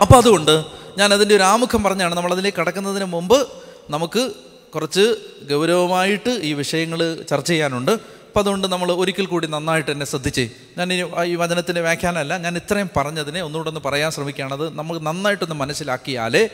അപ്പോൾ 0.00 0.16
അതുകൊണ്ട് 0.16 0.64
ഞാൻ 0.98 1.14
അതിന്റെ 1.14 1.36
ഒരു 1.36 1.42
ആമുഖം 1.42 1.82
പറഞ്ഞാണ് 1.82 2.14
നമ്മളതിലേക്ക് 2.14 2.58
കടക്കുന്നതിന് 2.58 3.04
മുമ്പ് 3.04 3.48
നമുക്ക് 3.90 4.30
കുറച്ച് 4.74 5.16
ഗൗരവമായിട്ട് 5.50 6.30
ഈ 6.30 6.52
വിഷയങ്ങൾ 6.52 7.22
ചർച്ച 7.30 7.48
ചെയ്യാനുണ്ട്. 7.48 8.21
അപ്പം 8.32 8.40
അതുകൊണ്ട് 8.40 8.68
നമ്മൾ 8.68 8.92
ഒരിക്കൽ 8.92 9.26
കൂടി 9.26 9.46
നന്നായിട്ട് 9.46 9.90
എന്നെ 9.90 10.06
ശ്രദ്ധിച്ച്. 10.06 10.50
ഞാൻ 10.78 10.92
ഈ 11.24 11.34
വചനത്തിന്റെ 11.34 11.80
വ്യാഖ്യാനമല്ല 11.80 12.38
ഞാൻ 12.38 12.56
ഇത്രയും 12.56 12.90
പറഞ്ഞതിനെ 12.96 13.42
ഒന്നുകൂടെ 13.42 13.68
ഒന്ന് 13.68 13.80
പറയാൻ 13.80 14.10
ശ്രമിക്കുകയാണത് 14.10 14.74
നമുക്ക് 14.74 15.06
നന്നായിട്ടൊന്ന് 15.06 15.54
മനസ്സിലാക്കിയാലേ 15.54 16.48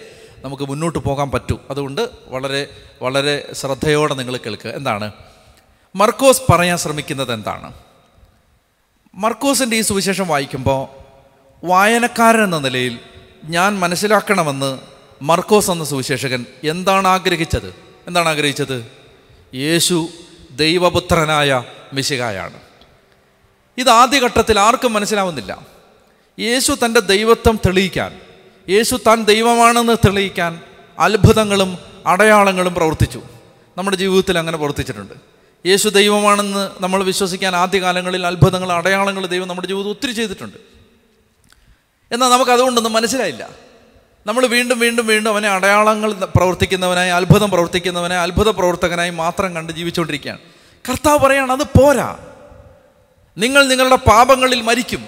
നമുക്ക് 0.44 0.62
മുന്നോട്ട് 0.62 0.98
പോകാൻ 0.98 1.30
പറ്റൂ. 1.30 1.60
അതുകൊണ്ട് 1.70 2.08
വളരെ 2.26 2.68
വളരെ 3.02 3.48
ശ്രദ്ധയോടെ 3.52 4.14
നിങ്ങൾ 4.14 4.36
കേൾക്കുക. 4.36 4.70
എന്താണ്? 4.70 5.12
മർക്കോസ് 5.96 6.52
പറയാൻ 6.52 6.78
ശ്രമിക്കുന്നത് 6.78 7.32
എന്താണ്? 7.32 7.72
മർക്കോസിന്റെ 9.14 9.76
ഈ 9.76 9.80
സുവിശേഷം 9.80 10.28
വായിക്കുമ്പോൾ 10.28 10.88
വായനക്കാരൻ 11.66 12.44
എന്ന 12.44 12.58
നിലയിൽ 12.58 12.98
ഞാൻ 13.44 13.78
മനസ്സിലാക്കണമെന്ന് 13.78 14.78
മർക്കോസ് 15.22 15.70
എന്ന 15.70 15.84
സുവിശേഷകൻ 15.84 16.46
എന്താണ് 16.64 17.08
ആഗ്രഹിച്ചത്? 17.08 17.74
എന്താണ് 18.06 18.28
ആഗ്രഹിച്ചത്? 18.28 18.86
യേശു 19.54 20.08
ദൈവപുത്രനായ 20.58 21.64
മിശികായാണ് 21.92 22.60
ഇത് 23.78 23.90
ആദ്യഘട്ടത്തിൽ 23.90 24.60
ആർക്കും 24.60 24.92
മനസ്സിലാവുന്നില്ല. 24.92 25.66
യേശു 26.38 26.76
തന്റെ 26.84 27.00
ദൈവത്വം 27.00 27.60
തെളിയിക്കാൻ 27.66 28.20
യേശു 28.68 28.96
താൻ 29.06 29.24
ദൈവമാണെന്ന് 29.24 29.96
തെളിയിക്കാൻ 30.06 30.60
അത്ഭുതങ്ങളും 30.98 31.78
അടയാളങ്ങളും 32.06 32.74
പ്രവർത്തിച്ചു. 32.74 33.22
നമ്മുടെ 33.78 33.96
ജീവിതത്തിൽ 33.96 34.38
അങ്ങനെ 34.38 34.56
പ്രവർത്തിച്ചിട്ടുണ്ട്. 34.56 35.14
യേശു 35.66 35.88
ദൈവമാണെന്ന് 35.88 36.70
നമ്മൾ 36.80 37.02
വിശ്വസിക്കാൻ 37.02 37.56
ആദ്യകാലങ്ങളിൽ 37.56 38.26
അത്ഭുതങ്ങൾ 38.26 38.72
അടയാളങ്ങൾ 38.72 39.26
ദൈവം 39.26 39.48
നമ്മുടെ 39.48 39.68
ജീവിതം 39.68 39.90
ഒത്തിരി 39.90 40.12
ചെയ്തിട്ടുണ്ട്. 40.12 40.56
എന്നാൽ 42.12 42.28
നമുക്ക് 42.28 42.50
അതുകൊണ്ടൊന്നും 42.50 42.92
മനസ്സിലായില്ല. 42.92 43.48
നമ്മൾ 44.28 44.46
വീണ്ടും 44.46 44.78
വീണ്ടും 44.78 45.06
വീണ്ടും 45.06 45.30
അവനെ 45.30 45.48
അടയാളങ്ങൾ 45.48 46.12
പ്രവർത്തിക്കുന്നവനായി 46.12 47.10
അത്ഭുതം 47.10 47.50
പ്രവർത്തിക്കുന്നവനായി 47.50 48.20
അത്ഭുത 48.20 48.48
പ്രവർത്തകനായി 48.48 49.10
മാത്രം 49.10 49.54
കണ്ട് 49.54 49.72
ജീവിച്ചുകൊണ്ടിരിക്കുകയാണ്. 49.72 50.38
കർത്താവ് 50.90 51.18
പറയാണ് 51.18 51.52
അത് 51.52 51.64
പോരാ. 51.78 52.18
നിങ്ങൾ 53.38 53.66
നിങ്ങളുടെ 53.66 53.96
പാപങ്ങളിൽ 53.96 54.60
മരിക്കും. 54.60 55.06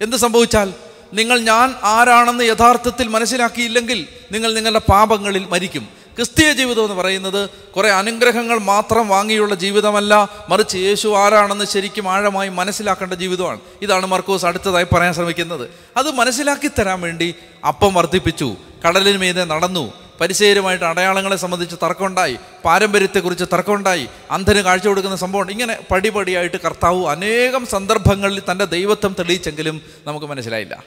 എന്ത് 0.00 0.16
സംഭവിച്ചാൽ 0.16 0.74
നിങ്ങൾ 1.14 1.38
ഞാൻ 1.38 1.74
ആരാണെന്ന് 1.82 2.44
യഥാർത്ഥത്തിൽ 2.44 3.08
മനസ്സിലാക്കിയില്ലെങ്കിൽ 3.08 4.06
നിങ്ങൾ 4.32 4.54
നിങ്ങളുടെ 4.54 4.78
പാപങ്ങളിൽ 4.78 5.46
മരിക്കും. 5.50 5.88
ക്രിസ്തീയ 6.16 6.52
ജീവിതം 6.52 6.84
എന്ന് 6.84 6.94
പറയുന്നത് 6.94 7.50
കുറേ 7.50 7.88
അനുഗ്രഹങ്ങൾ 7.88 8.58
മാത്രം 8.58 9.08
വാങ്ങിയുള്ള 9.08 9.54
ജീവിതമല്ല 9.54 10.28
മറിച്ച് 10.48 10.76
യേശു 10.76 11.08
ആരാണെന്ന് 11.08 11.64
ശരിക്കും 11.64 12.08
ആഴമായി 12.08 12.48
മനസ്സിലാക്കേണ്ട 12.48 13.12
ജീവിതമാണ്. 13.12 13.60
ഇതാണ് 13.82 14.06
മർക്കോസ് 14.06 14.46
അടുത്തതായി 14.46 14.84
പറയാൻ 14.84 15.14
ശ്രമിക്കുന്നത്. 15.14 15.70
അത് 15.96 16.10
മനസ്സിലാക്കി 16.10 16.70
തരാൻ 16.78 17.00
വേണ്ടി 17.00 17.34
അപ്പം 17.68 17.94
വർദ്ധിപ്പിച്ചു 17.94 18.56
കടലിന് 18.88 19.18
മീതെ 19.18 19.44
നടന്നു 19.44 19.92
പരിസയരുമായിട്ട് 20.20 20.84
അടയാളങ്ങളെ 20.84 21.36
സംബന്ധിച്ച് 21.36 21.76
തർക്കമുണ്ടായി 21.82 22.38
പാരമ്പര്യത്തെക്കുറിച്ച് 22.64 23.44
തർക്കമുണ്ടായി 23.44 24.08
അന്ധന് 24.30 24.58
കാഴ്ച 24.58 24.86
കൊടുക്കുന്ന 24.86 25.16
സംഭവം 25.16 25.50
ഇങ്ങനെ 25.50 25.78
പടിപടിയായിട്ട് 25.90 26.56
കർത്താവ് 26.56 27.06
അനേകം 27.06 27.66
സന്ദർഭങ്ങളിൽ 27.66 28.42
തന്റെ 28.50 28.64
ദൈവത്വം 28.64 29.16
തെളിയിച്ചെങ്കിലും 29.18 29.82
നമുക്ക് 30.06 30.26
മനസ്സിലായില്ല. 30.26 30.84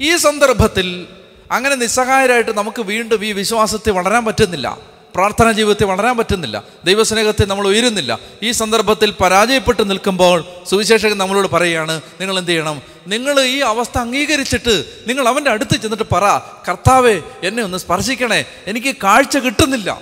ഈ 0.00 0.16
സന്ദർഭത്തിൽ 0.16 1.06
അങ്ങനെ 1.50 1.74
നിസ്സഹായരായിട്ട് 1.74 2.58
നമുക്ക് 2.58 2.82
വീണ്ടും 2.82 3.24
ഈ 3.24 3.32
വിശ്വാസത്തെ 3.32 3.90
വളരാൻ 3.90 4.24
പറ്റുന്നില്ല. 4.24 4.78
പ്രാർത്ഥനാ 5.14 5.52
ജീവിതത്തെ 5.52 5.84
വളരാൻ 5.84 6.16
പറ്റുന്നില്ല. 6.16 6.62
ദൈവസ്നേഹത്തെ 6.84 7.44
നമ്മൾ 7.44 7.66
ഉയരുന്നില്ല. 7.66 8.18
ഈ 8.42 8.50
സന്ദർഭത്തിൽ 8.50 9.10
പരാജയപ്പെട്ട് 9.10 9.90
നിൽക്കുമ്പോൾ 9.90 10.44
സുവിശേഷകൻ 10.70 11.18
നമ്മളോട് 11.18 11.48
പറയുകയാണ് 11.48 12.00
നിങ്ങൾ 12.20 12.38
എന്ത് 12.38 12.50
ചെയ്യണം? 12.50 12.82
നിങ്ങൾ 13.06 13.40
ഈ 13.40 13.58
അവസ്ഥ 13.58 13.98
അംഗീകരിച്ചിട്ട് 13.98 14.84
നിങ്ങൾ 15.06 15.28
അവന്റെ 15.28 15.50
അടുത്ത് 15.50 15.76
ചെന്നിട്ട് 15.76 16.04
പറ 16.12 16.38
കർത്താവേ 16.68 17.22
എന്നെ 17.42 17.62
ഒന്ന് 17.62 17.78
സ്പർശിക്കണേ. 17.78 18.44
എനിക്ക് 18.66 18.96
കാഴ്ച 18.96 19.36
കിട്ടുന്നില്ല. 19.36 20.00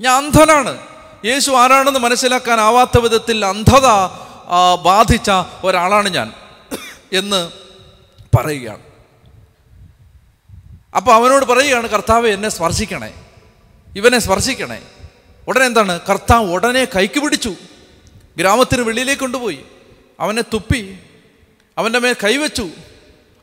ഞാൻ 0.00 0.24
അന്ധനാണ്. 0.24 0.78
യേശു 1.24 1.50
ആരാണെന്ന് 1.50 2.00
മനസ്സിലാക്കാനാവാത്ത 2.00 2.98
വിധത്തിൽ 2.98 3.44
അന്ധത 3.44 3.86
ബാധിച്ച 4.82 5.30
ഒരാളാണ് 5.64 6.08
ഞാൻ. 6.08 6.32
എന്ന് 7.12 7.50
പറയുകയാണ്. 8.36 8.91
അപ്പോൾ 10.96 11.14
അവനോട് 11.14 11.44
പറയുകയാണ് 11.44 11.88
കർത്താവ് 11.88 12.28
എന്നെ 12.28 12.48
സ്പർശിക്കണേ. 12.48 13.14
ഇവനെ 13.96 14.18
സ്പർശിക്കണേ. 14.18 14.82
ഉടനെ 15.48 15.66
എന്താണ്? 15.66 16.00
കർത്താവ് 16.08 16.52
ഉടനെ 16.52 16.84
കൈക്ക് 16.84 17.20
പിടിച്ചു. 17.20 17.54
ഗ്രാമത്തിന് 18.38 18.82
വെളിയിലേക്ക് 18.82 19.20
കൊണ്ടുപോയി. 19.20 19.64
അവനെ 20.20 20.42
തുപ്പി 20.42 20.98
അവന്റെ 21.78 21.98
മേൽ 21.98 22.16
കൈവച്ചു. 22.24 22.68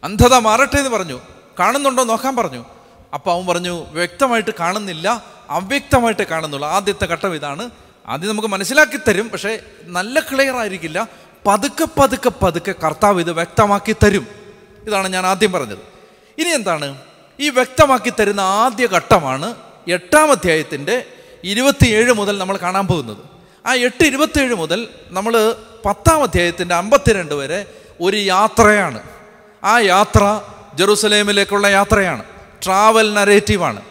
അന്ധത 0.03 0.35
മാറട്ടെ 0.35 0.77
എന്ന് 0.77 0.89
പറഞ്ഞു. 0.89 1.19
കാണുന്നുണ്ടോ 1.59 2.03
നോക്കാൻ 2.03 2.35
പറഞ്ഞു. 2.35 2.65
അപ്പോൾ 3.13 3.31
അവൻ 3.31 3.47
പറഞ്ഞു 3.47 3.85
വ്യക്തമായിട്ട് 3.91 4.49
കാണുന്നില്ല 4.59 5.23
അവ്യക്തമായിട്ട് 5.49 6.23
കാണുന്നുള്ളൂ. 6.23 6.69
ആദ്യത്തെ 6.69 7.05
ഘട്ടം 7.05 7.35
ഇതാണ്. 7.35 7.69
ആദ്യം 8.07 8.29
നമുക്ക് 8.31 8.47
മനസ്സിലാക്കി 8.47 8.99
തരും 9.07 9.29
പക്ഷേ 9.29 9.59
നല്ല 9.83 10.19
ക്ലിയർ 10.19 10.55
ആയിരിക്കില്ല. 10.55 11.07
പതുക്കെ 11.47 11.87
പതുക്കെ 11.99 12.31
പതുക്കെ 12.43 12.75
കർത്താവ് 12.83 13.19
ഇത് 13.19 13.31
വ്യക്തമാക്കി 13.31 13.95
തരും. 14.03 14.27
ഇതാണ് 14.87 15.07
ഞാൻ 15.07 15.25
ആദ്യം 15.25 15.51
പറഞ്ഞത്. 15.51 15.79
ഇനി 16.37 16.49
എന്താണ്? 16.49 17.08
ഈ 17.39 17.49
വ്യക്തമാക്കി 17.49 18.13
തരുന്ന 18.19 18.41
ആദ്യ 18.41 18.87
ഘട്ടമാണ് 18.87 19.55
എട്ടാം 19.87 20.31
അധ്യായത്തിന്റെ 20.31 21.05
ഇരുപത്തിയേഴ് 21.43 22.13
മുതൽ 22.13 22.37
നമ്മൾ 22.37 22.57
കാണാൻ 22.57 22.87
പോകുന്നത്. 22.87 23.17
ആ 23.65 23.73
എട്ട് 23.73 24.03
ഇരുപത്തിയേഴ് 24.03 24.53
മുതൽ 24.53 24.87
നമ്മൾ 25.09 25.55
പത്താം 25.85 26.23
അധ്യായത്തിന്റെ 26.23 26.75
അമ്പത്തിരണ്ട് 26.75 27.33
വരെ 27.33 27.65
ഒരു 28.01 28.17
യാത്രയാണ്. 28.17 29.01
ആ 29.63 29.79
യാത്ര 29.79 30.41
ജെറുസലേമിലേക്കുള്ള 30.73 31.67
യാത്രയാണ്. 31.67 32.23
ട്രാവൽ 32.65 33.13
നരേറ്റീവാണ്. 33.13 33.81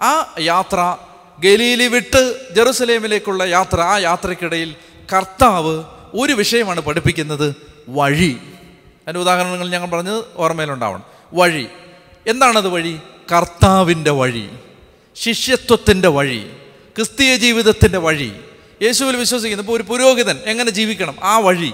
ആ 0.00 0.34
യാത്ര 0.40 0.96
ഗലീലി 1.40 1.86
വിട്ട് 1.86 2.54
ജെറുസലേമിലേക്കുള്ള 2.54 3.42
യാത്ര 3.42 3.80
ആ 3.80 3.98
യാത്രക്കിടയിൽ 3.98 4.74
കർത്താവ് 5.16 5.84
ഒരു 6.14 6.32
വിഷയമാണ് 6.32 6.80
പഠിപ്പിക്കുന്നത് 6.80 7.56
വഴി. 7.88 8.36
അതിന്റെ 9.02 9.20
ഉദാഹരണങ്ങൾ 9.20 9.68
ഞങ്ങൾ 9.68 9.86
പറഞ്ഞത് 9.86 10.24
ഓർമ്മയിലുണ്ടാവണം. 10.36 11.02
വഴി. 11.32 11.68
എന്താണത് 12.26 12.68
വഴി? 12.68 12.98
കർത്താവിന്റെ 13.32 14.10
വഴി 14.10 14.50
ശിഷ്യത്വത്തിന്റെ 15.16 16.08
വഴി 16.08 16.52
ക്രിസ്തീയ 16.96 17.36
ജീവിതത്തിന്റെ 17.36 17.98
വഴി. 17.98 18.32
യേശുവിൽ 18.82 19.16
വിശ്വസിക്കുന്നു 19.16 19.62
ഇപ്പോൾ 19.62 19.72
ഒരു 19.72 19.82
പുരോഹിതൻ 19.82 20.38
എങ്ങനെ 20.46 20.70
ജീവിക്കണം? 20.70 21.16
ആ 21.22 21.38
വഴി. 21.38 21.72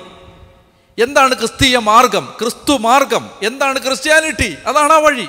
എന്താണ് 1.02 1.34
ക്രിസ്തീയ 1.34 1.78
മാർഗം? 1.78 2.34
ക്രിസ്തു 2.40 2.76
മാർഗം. 2.76 3.30
എന്താണ് 3.42 3.87
ക്രിസ്ത്യാനിറ്റി? 3.87 4.56
അതാണ് 4.66 4.92
ആ 4.92 4.98
വഴി. 4.98 5.28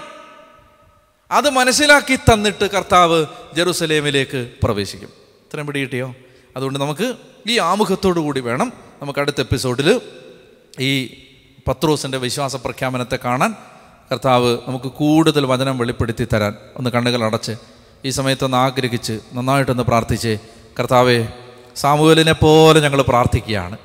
അത് 1.31 1.49
മനസ്സിലാക്കി 1.49 2.15
തന്നിട്ട് 2.15 2.65
കർത്താവ് 2.65 3.25
ജെറുസലേമിലേക്ക് 3.55 4.51
പ്രവേശിക്കും. 4.63 5.09
ഇത്രയും 5.39 5.67
പിടി 5.67 5.79
കിട്ടിയോ? 5.79 6.15
അതുകൊണ്ട് 6.55 6.79
നമുക്ക് 6.79 7.15
ഈ 7.47 7.59
ആമുഖത്തോടു 7.59 8.19
കൂടി 8.19 8.39
വേണം. 8.39 8.73
നമുക്ക് 9.01 9.19
അടുത്ത 9.19 9.41
എപ്പിസോഡിൽ 9.41 10.01
ഈ 10.79 11.05
പത്രോസിന്റെ 11.67 12.17
വിശ്വാസ 12.17 12.55
പ്രഖ്യാപനത്തെ 12.55 13.19
കാണാൻ 13.25 13.55
കർത്താവ് 14.11 14.57
നമുക്ക് 14.67 14.85
കൂടുതൽ 14.85 15.45
വചനം 15.45 15.77
വെളിപ്പെടുത്തി 15.77 16.27
തരാൻ 16.33 16.55
ഒന്ന് 16.77 16.89
കണ്ണുകൾ 16.89 17.23
അടച്ച് 17.23 17.51
ഈ 18.05 18.09
സമയത്തൊന്ന് 18.09 18.57
ആഗ്രഹിച്ച് 18.57 19.19
നന്നായിട്ടൊന്ന് 19.33 19.83
പ്രാർത്ഥിച്ച് 19.83 20.37
കർത്താവെ 20.79 21.27
സാമൂഹലിനെ 21.75 22.31
പോലെ 22.31 22.79
ഞങ്ങൾ 22.79 23.01
പ്രാർത്ഥിക്കുകയാണ്. 23.01 23.77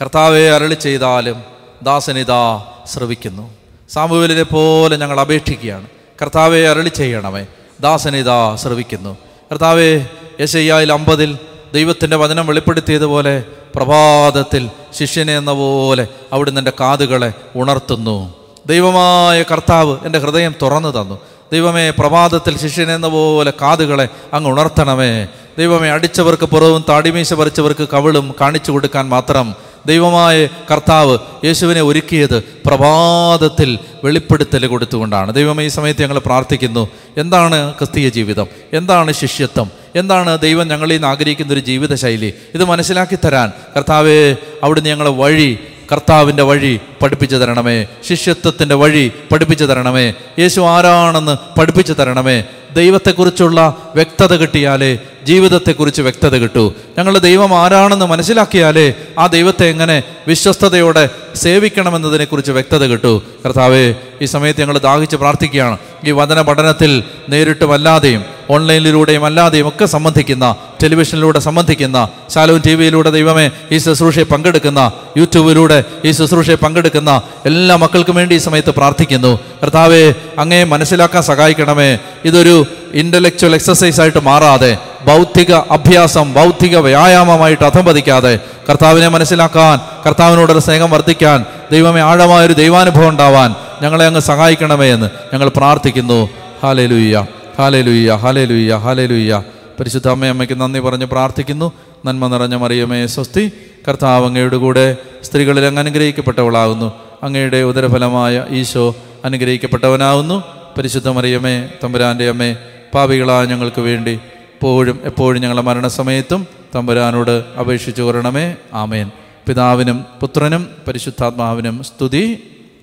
കർത്താവെ 0.00 0.40
അരളി 0.40 0.74
ചെയ്താലും 0.74 1.42
ദാസനിതാ 1.82 2.66
ശ്രവിക്കുന്നു. 2.86 3.54
സാമൂഹലിനെ 3.88 4.42
പോലെ 4.42 4.96
ഞങ്ങൾ 4.96 5.20
അപേക്ഷിക്കുകയാണ്. 5.20 5.86
കർത്താവെ 6.22 6.58
അരളി 6.58 6.88
ചെയ്യണമേ 6.88 7.46
ദാസനിതാ 7.80 8.56
ശ്രവിക്കുന്നു. 8.56 9.16
കർത്താവെ 9.50 10.06
യശയ്യായിൽ 10.40 10.92
അമ്പതിൽ 10.92 11.38
ദൈവത്തിന്റെ 11.74 12.16
വചനം 12.16 12.46
വെളിപ്പെടുത്തിയതുപോലെ 12.46 13.44
പ്രഭാതത്തിൽ 13.74 14.70
ശിഷ്യനെ 14.92 15.38
എന്ന 15.38 15.52
പോലെ 15.52 16.08
അവിടുന്ന് 16.32 16.60
എന്റെ 16.60 16.72
കാതുകളെ 16.80 17.32
ഉണർത്തുന്നു. 17.56 18.45
ദൈവമായ 18.66 19.42
കർത്താവ് 19.42 19.96
എന്റെ 20.04 20.18
ഹൃദയം 20.18 20.54
തുറന്നു 20.62 20.88
തന്നു. 20.88 21.20
ദൈവമേ 21.52 21.90
പ്രഭാതത്തിൽ 21.90 22.58
ശിഷ്യനെന്ന 22.58 23.08
പോലെ 23.08 23.52
കാതുകളെ 23.62 24.08
അങ്ങ് 24.34 24.50
ഉണർത്തണമേ. 24.50 25.28
ദൈവമേ 25.58 25.88
അടിച്ചവർക്ക് 25.88 26.46
പുറവും 26.46 26.84
താടിമീശ 26.88 27.34
പറിച്ചവർക്ക് 27.34 27.88
കവിളും 27.92 28.34
കാണിച്ചു 28.40 28.72
കൊടുക്കാൻ 28.72 29.08
മാത്രം 29.08 29.54
ദൈവമായ 29.86 30.46
കർത്താവ് 30.46 31.18
യേശുവിനെ 31.44 31.82
ഒരുക്കിയത് 31.82 32.44
പ്രഭാതത്തിൽ 32.66 33.78
വെളിപ്പെടുത്തൽ 34.04 34.66
കൊടുത്തുകൊണ്ടാണ്. 34.66 35.34
ദൈവമേ 35.34 35.64
ഈ 35.64 35.68
സമയത്ത് 35.68 36.02
ഞങ്ങൾ 36.02 36.18
പ്രാർത്ഥിക്കുന്നു 36.18 36.88
എന്താണ് 37.16 37.74
ക്രിസ്തീയ 37.74 38.08
ജീവിതം? 38.08 38.46
എന്താണ് 38.72 39.12
ശിഷ്യത്വം? 39.12 39.70
എന്താണ് 39.94 40.38
ദൈവം 40.38 40.68
ഞങ്ങളിൽ 40.68 40.94
നിന്ന് 40.94 41.08
ആഗ്രഹിക്കുന്ന 41.08 41.52
ഒരു 41.52 41.60
ജീവിതശൈലി? 41.60 42.34
ഇത് 42.54 42.64
മനസ്സിലാക്കി 42.64 43.18
തരാൻ 43.24 43.52
കർത്താവെ 43.76 44.36
അവിടുന്ന് 44.62 44.90
ഞങ്ങളെ 44.90 45.10
വഴി 45.10 45.58
കർത്താവിന്റെ 45.92 46.42
വഴി 46.42 46.80
പഠിപ്പിച്ചു 47.02 47.36
തരണമേ. 47.36 47.86
ശിഷ്യത്വത്തിന്റെ 48.08 48.74
വഴി 48.74 49.12
പഠിപ്പിച്ചു 49.32 49.64
തരണമേ. 49.64 50.14
യേശു 50.38 50.60
ആരാണെന്ന് 50.60 51.60
പഠിപ്പിച്ചു 51.60 51.92
തരണമേ. 51.92 52.44
ദൈവത്തെക്കുറിച്ചുള്ള 52.76 53.76
വ്യക്തത 53.94 54.36
കിട്ടിയാലേ 54.36 54.98
ജീവിതത്തെക്കുറിച്ച് 55.26 56.02
വ്യക്തത 56.02 56.34
കിട്ടൂ. 56.36 56.72
ഞങ്ങളുടെ 56.98 57.18
ദൈവം 57.18 57.58
ആരാണെന്ന് 57.58 58.06
മനസ്സിലാക്കിയാലേ 58.06 58.94
ആ 59.18 59.26
ദൈവത്തെ 59.26 59.66
എങ്ങനെ 59.66 60.02
വിശ്വസ്തയോടെ 60.28 61.08
സേവിക്കണമെന്നതിനെക്കുറിച്ച് 61.34 62.52
വ്യക്തത 62.52 62.84
കിട്ടൂ. 62.84 63.22
കർത്താവേ 63.44 63.94
ഈ 64.22 64.24
സമയത്ത് 64.24 64.60
ഞങ്ങൾ 64.60 64.78
ദാഹിച്ച് 64.78 65.16
പ്രാർത്ഥിക്കുകയാണ്. 65.16 65.78
ഈ 66.04 66.10
വചന 66.10 66.42
പഠനത്തിൽ 66.42 67.04
നേരിട്ടും 67.28 67.72
അല്ലാതെയും 67.72 68.24
ഓൺലൈനിലൂടെയും 68.50 69.24
അല്ലാതെയും 69.24 69.68
ഒക്കെ 69.68 69.84
സംബന്ധിക്കുന്ന 69.84 70.56
ടെലിവിഷനിലൂടെ 70.82 71.38
സംബന്ധിക്കുന്ന 71.38 72.08
ശാലവും 72.28 72.62
ടി 72.66 72.74
വിയിലൂടെ 72.74 73.10
ദൈവമേ 73.10 73.50
ഈ 73.72 73.78
ശുശ്രൂഷയെ 73.78 74.24
പങ്കെടുക്കുന്ന 74.24 74.92
യൂട്യൂബിലൂടെ 75.16 75.84
ഈ 76.04 76.10
ശുശ്രൂഷയെ 76.10 76.54
പങ്കെടുക്കുന്ന 76.54 77.22
എല്ലാ 77.46 77.76
മക്കൾക്കും 77.76 78.14
വേണ്ടി 78.14 78.34
ഈ 78.34 78.38
സമയത്ത് 78.38 78.70
പ്രാർത്ഥിക്കുന്നു. 78.70 79.38
കർത്താവെ 79.62 80.14
അങ്ങേ 80.38 80.64
മനസ്സിലാക്കാൻ 80.64 81.22
സഹായിക്കണമേ. 81.22 81.98
ഇതൊരു 82.24 82.66
ഇന്റലക്ച്വൽ 82.94 83.54
എക്സസൈസ് 83.54 84.00
ആയിട്ട് 84.00 84.18
മാറാതെ 84.18 84.78
ഭൗതിക 85.06 85.52
അഭ്യാസം 85.52 86.34
ഭൗതിക 86.34 86.76
വ്യായാമമായിട്ട് 86.76 87.64
അധംപതിക്കാതെ 87.64 88.38
കർത്താവിനെ 88.68 89.08
മനസ്സിലാക്കാൻ 89.08 89.78
കർത്താവിനോടൊരു 90.06 90.58
സ്നേഹം 90.58 90.90
വർദ്ധിക്കാൻ 90.90 91.44
ദൈവമേ 91.72 92.00
ആഴമായൊരു 92.00 92.52
ദൈവാനുഭവം 92.52 93.08
ഉണ്ടാവാൻ 93.08 93.54
ഞങ്ങളെ 93.82 94.04
അങ്ങ് 94.06 94.20
സഹായിക്കണമേ 94.20 94.86
എന്ന് 94.86 95.08
ഞങ്ങൾ 95.32 95.48
പ്രാർത്ഥിക്കുന്നു. 95.48 96.28
ഹാലേ 96.62 96.86
ലുയ്യ 96.86 97.26
ഹാലേ 97.58 97.80
ലുയ്യ 97.82 98.12
ഹാലേ 98.12 98.44
ലുയ്യ 98.44 98.74
ഹാലേ 98.74 99.06
ലുയ്യ 99.06 99.42
പരിശുദ്ധ 99.80 100.08
അമ്മയമ്മയ്ക്ക് 100.08 100.60
നന്ദി 100.60 100.80
പറഞ്ഞ് 100.80 101.06
പ്രാർത്ഥിക്കുന്നു. 101.06 101.72
നന്മ 102.06 102.26
നിറഞ്ഞ 102.26 102.54
മറിയമേ 102.54 103.06
സ്വസ്തി. 103.06 103.50
കർത്താവ് 103.88 104.26
അങ്ങയുടെ 104.26 104.56
കൂടെ 104.56 104.96
സ്ത്രീകളിൽ 105.24 105.64
അങ്ങ് 105.64 105.80
അനുഗ്രഹിക്കപ്പെട്ടവളാകുന്നു 105.80 106.92
അങ്ങയുടെ 107.22 107.56
ഉദരഫലമായ 107.56 108.44
ഈശോ 108.50 108.94
അനുഗ്രഹിക്കപ്പെട്ടവനാവുന്നു. 109.24 110.42
പരിശുദ്ധ 110.78 111.08
മറിയമ്മേ 111.08 111.56
തമ്പുരാന്റെ 111.84 112.28
അമ്മേ 112.28 112.56
പാപികളായ 112.94 113.44
ഞങ്ങൾക്ക് 113.46 113.80
വേണ്ടി 113.80 114.18
എപ്പോഴും 114.56 115.00
എപ്പോഴും 115.04 115.42
ഞങ്ങളുടെ 115.42 115.62
മരണസമയത്തും 115.62 116.46
തമ്പുരാനോട് 116.74 117.44
അപേക്ഷിച്ചു 117.60 118.02
കൊരണമേ 118.02 118.56
ആമേൻ. 118.74 119.10
പിതാവിനും 119.48 120.04
പുത്രനും 120.20 120.68
പരിശുദ്ധാത്മാവിനും 120.88 121.82
സ്തുതി. 121.82 122.42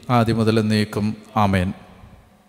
ആദ്യം 0.10 0.38
മുതൽ 0.38 0.62
നീക്കും 0.62 1.16
ആമേൻ. 1.38 1.74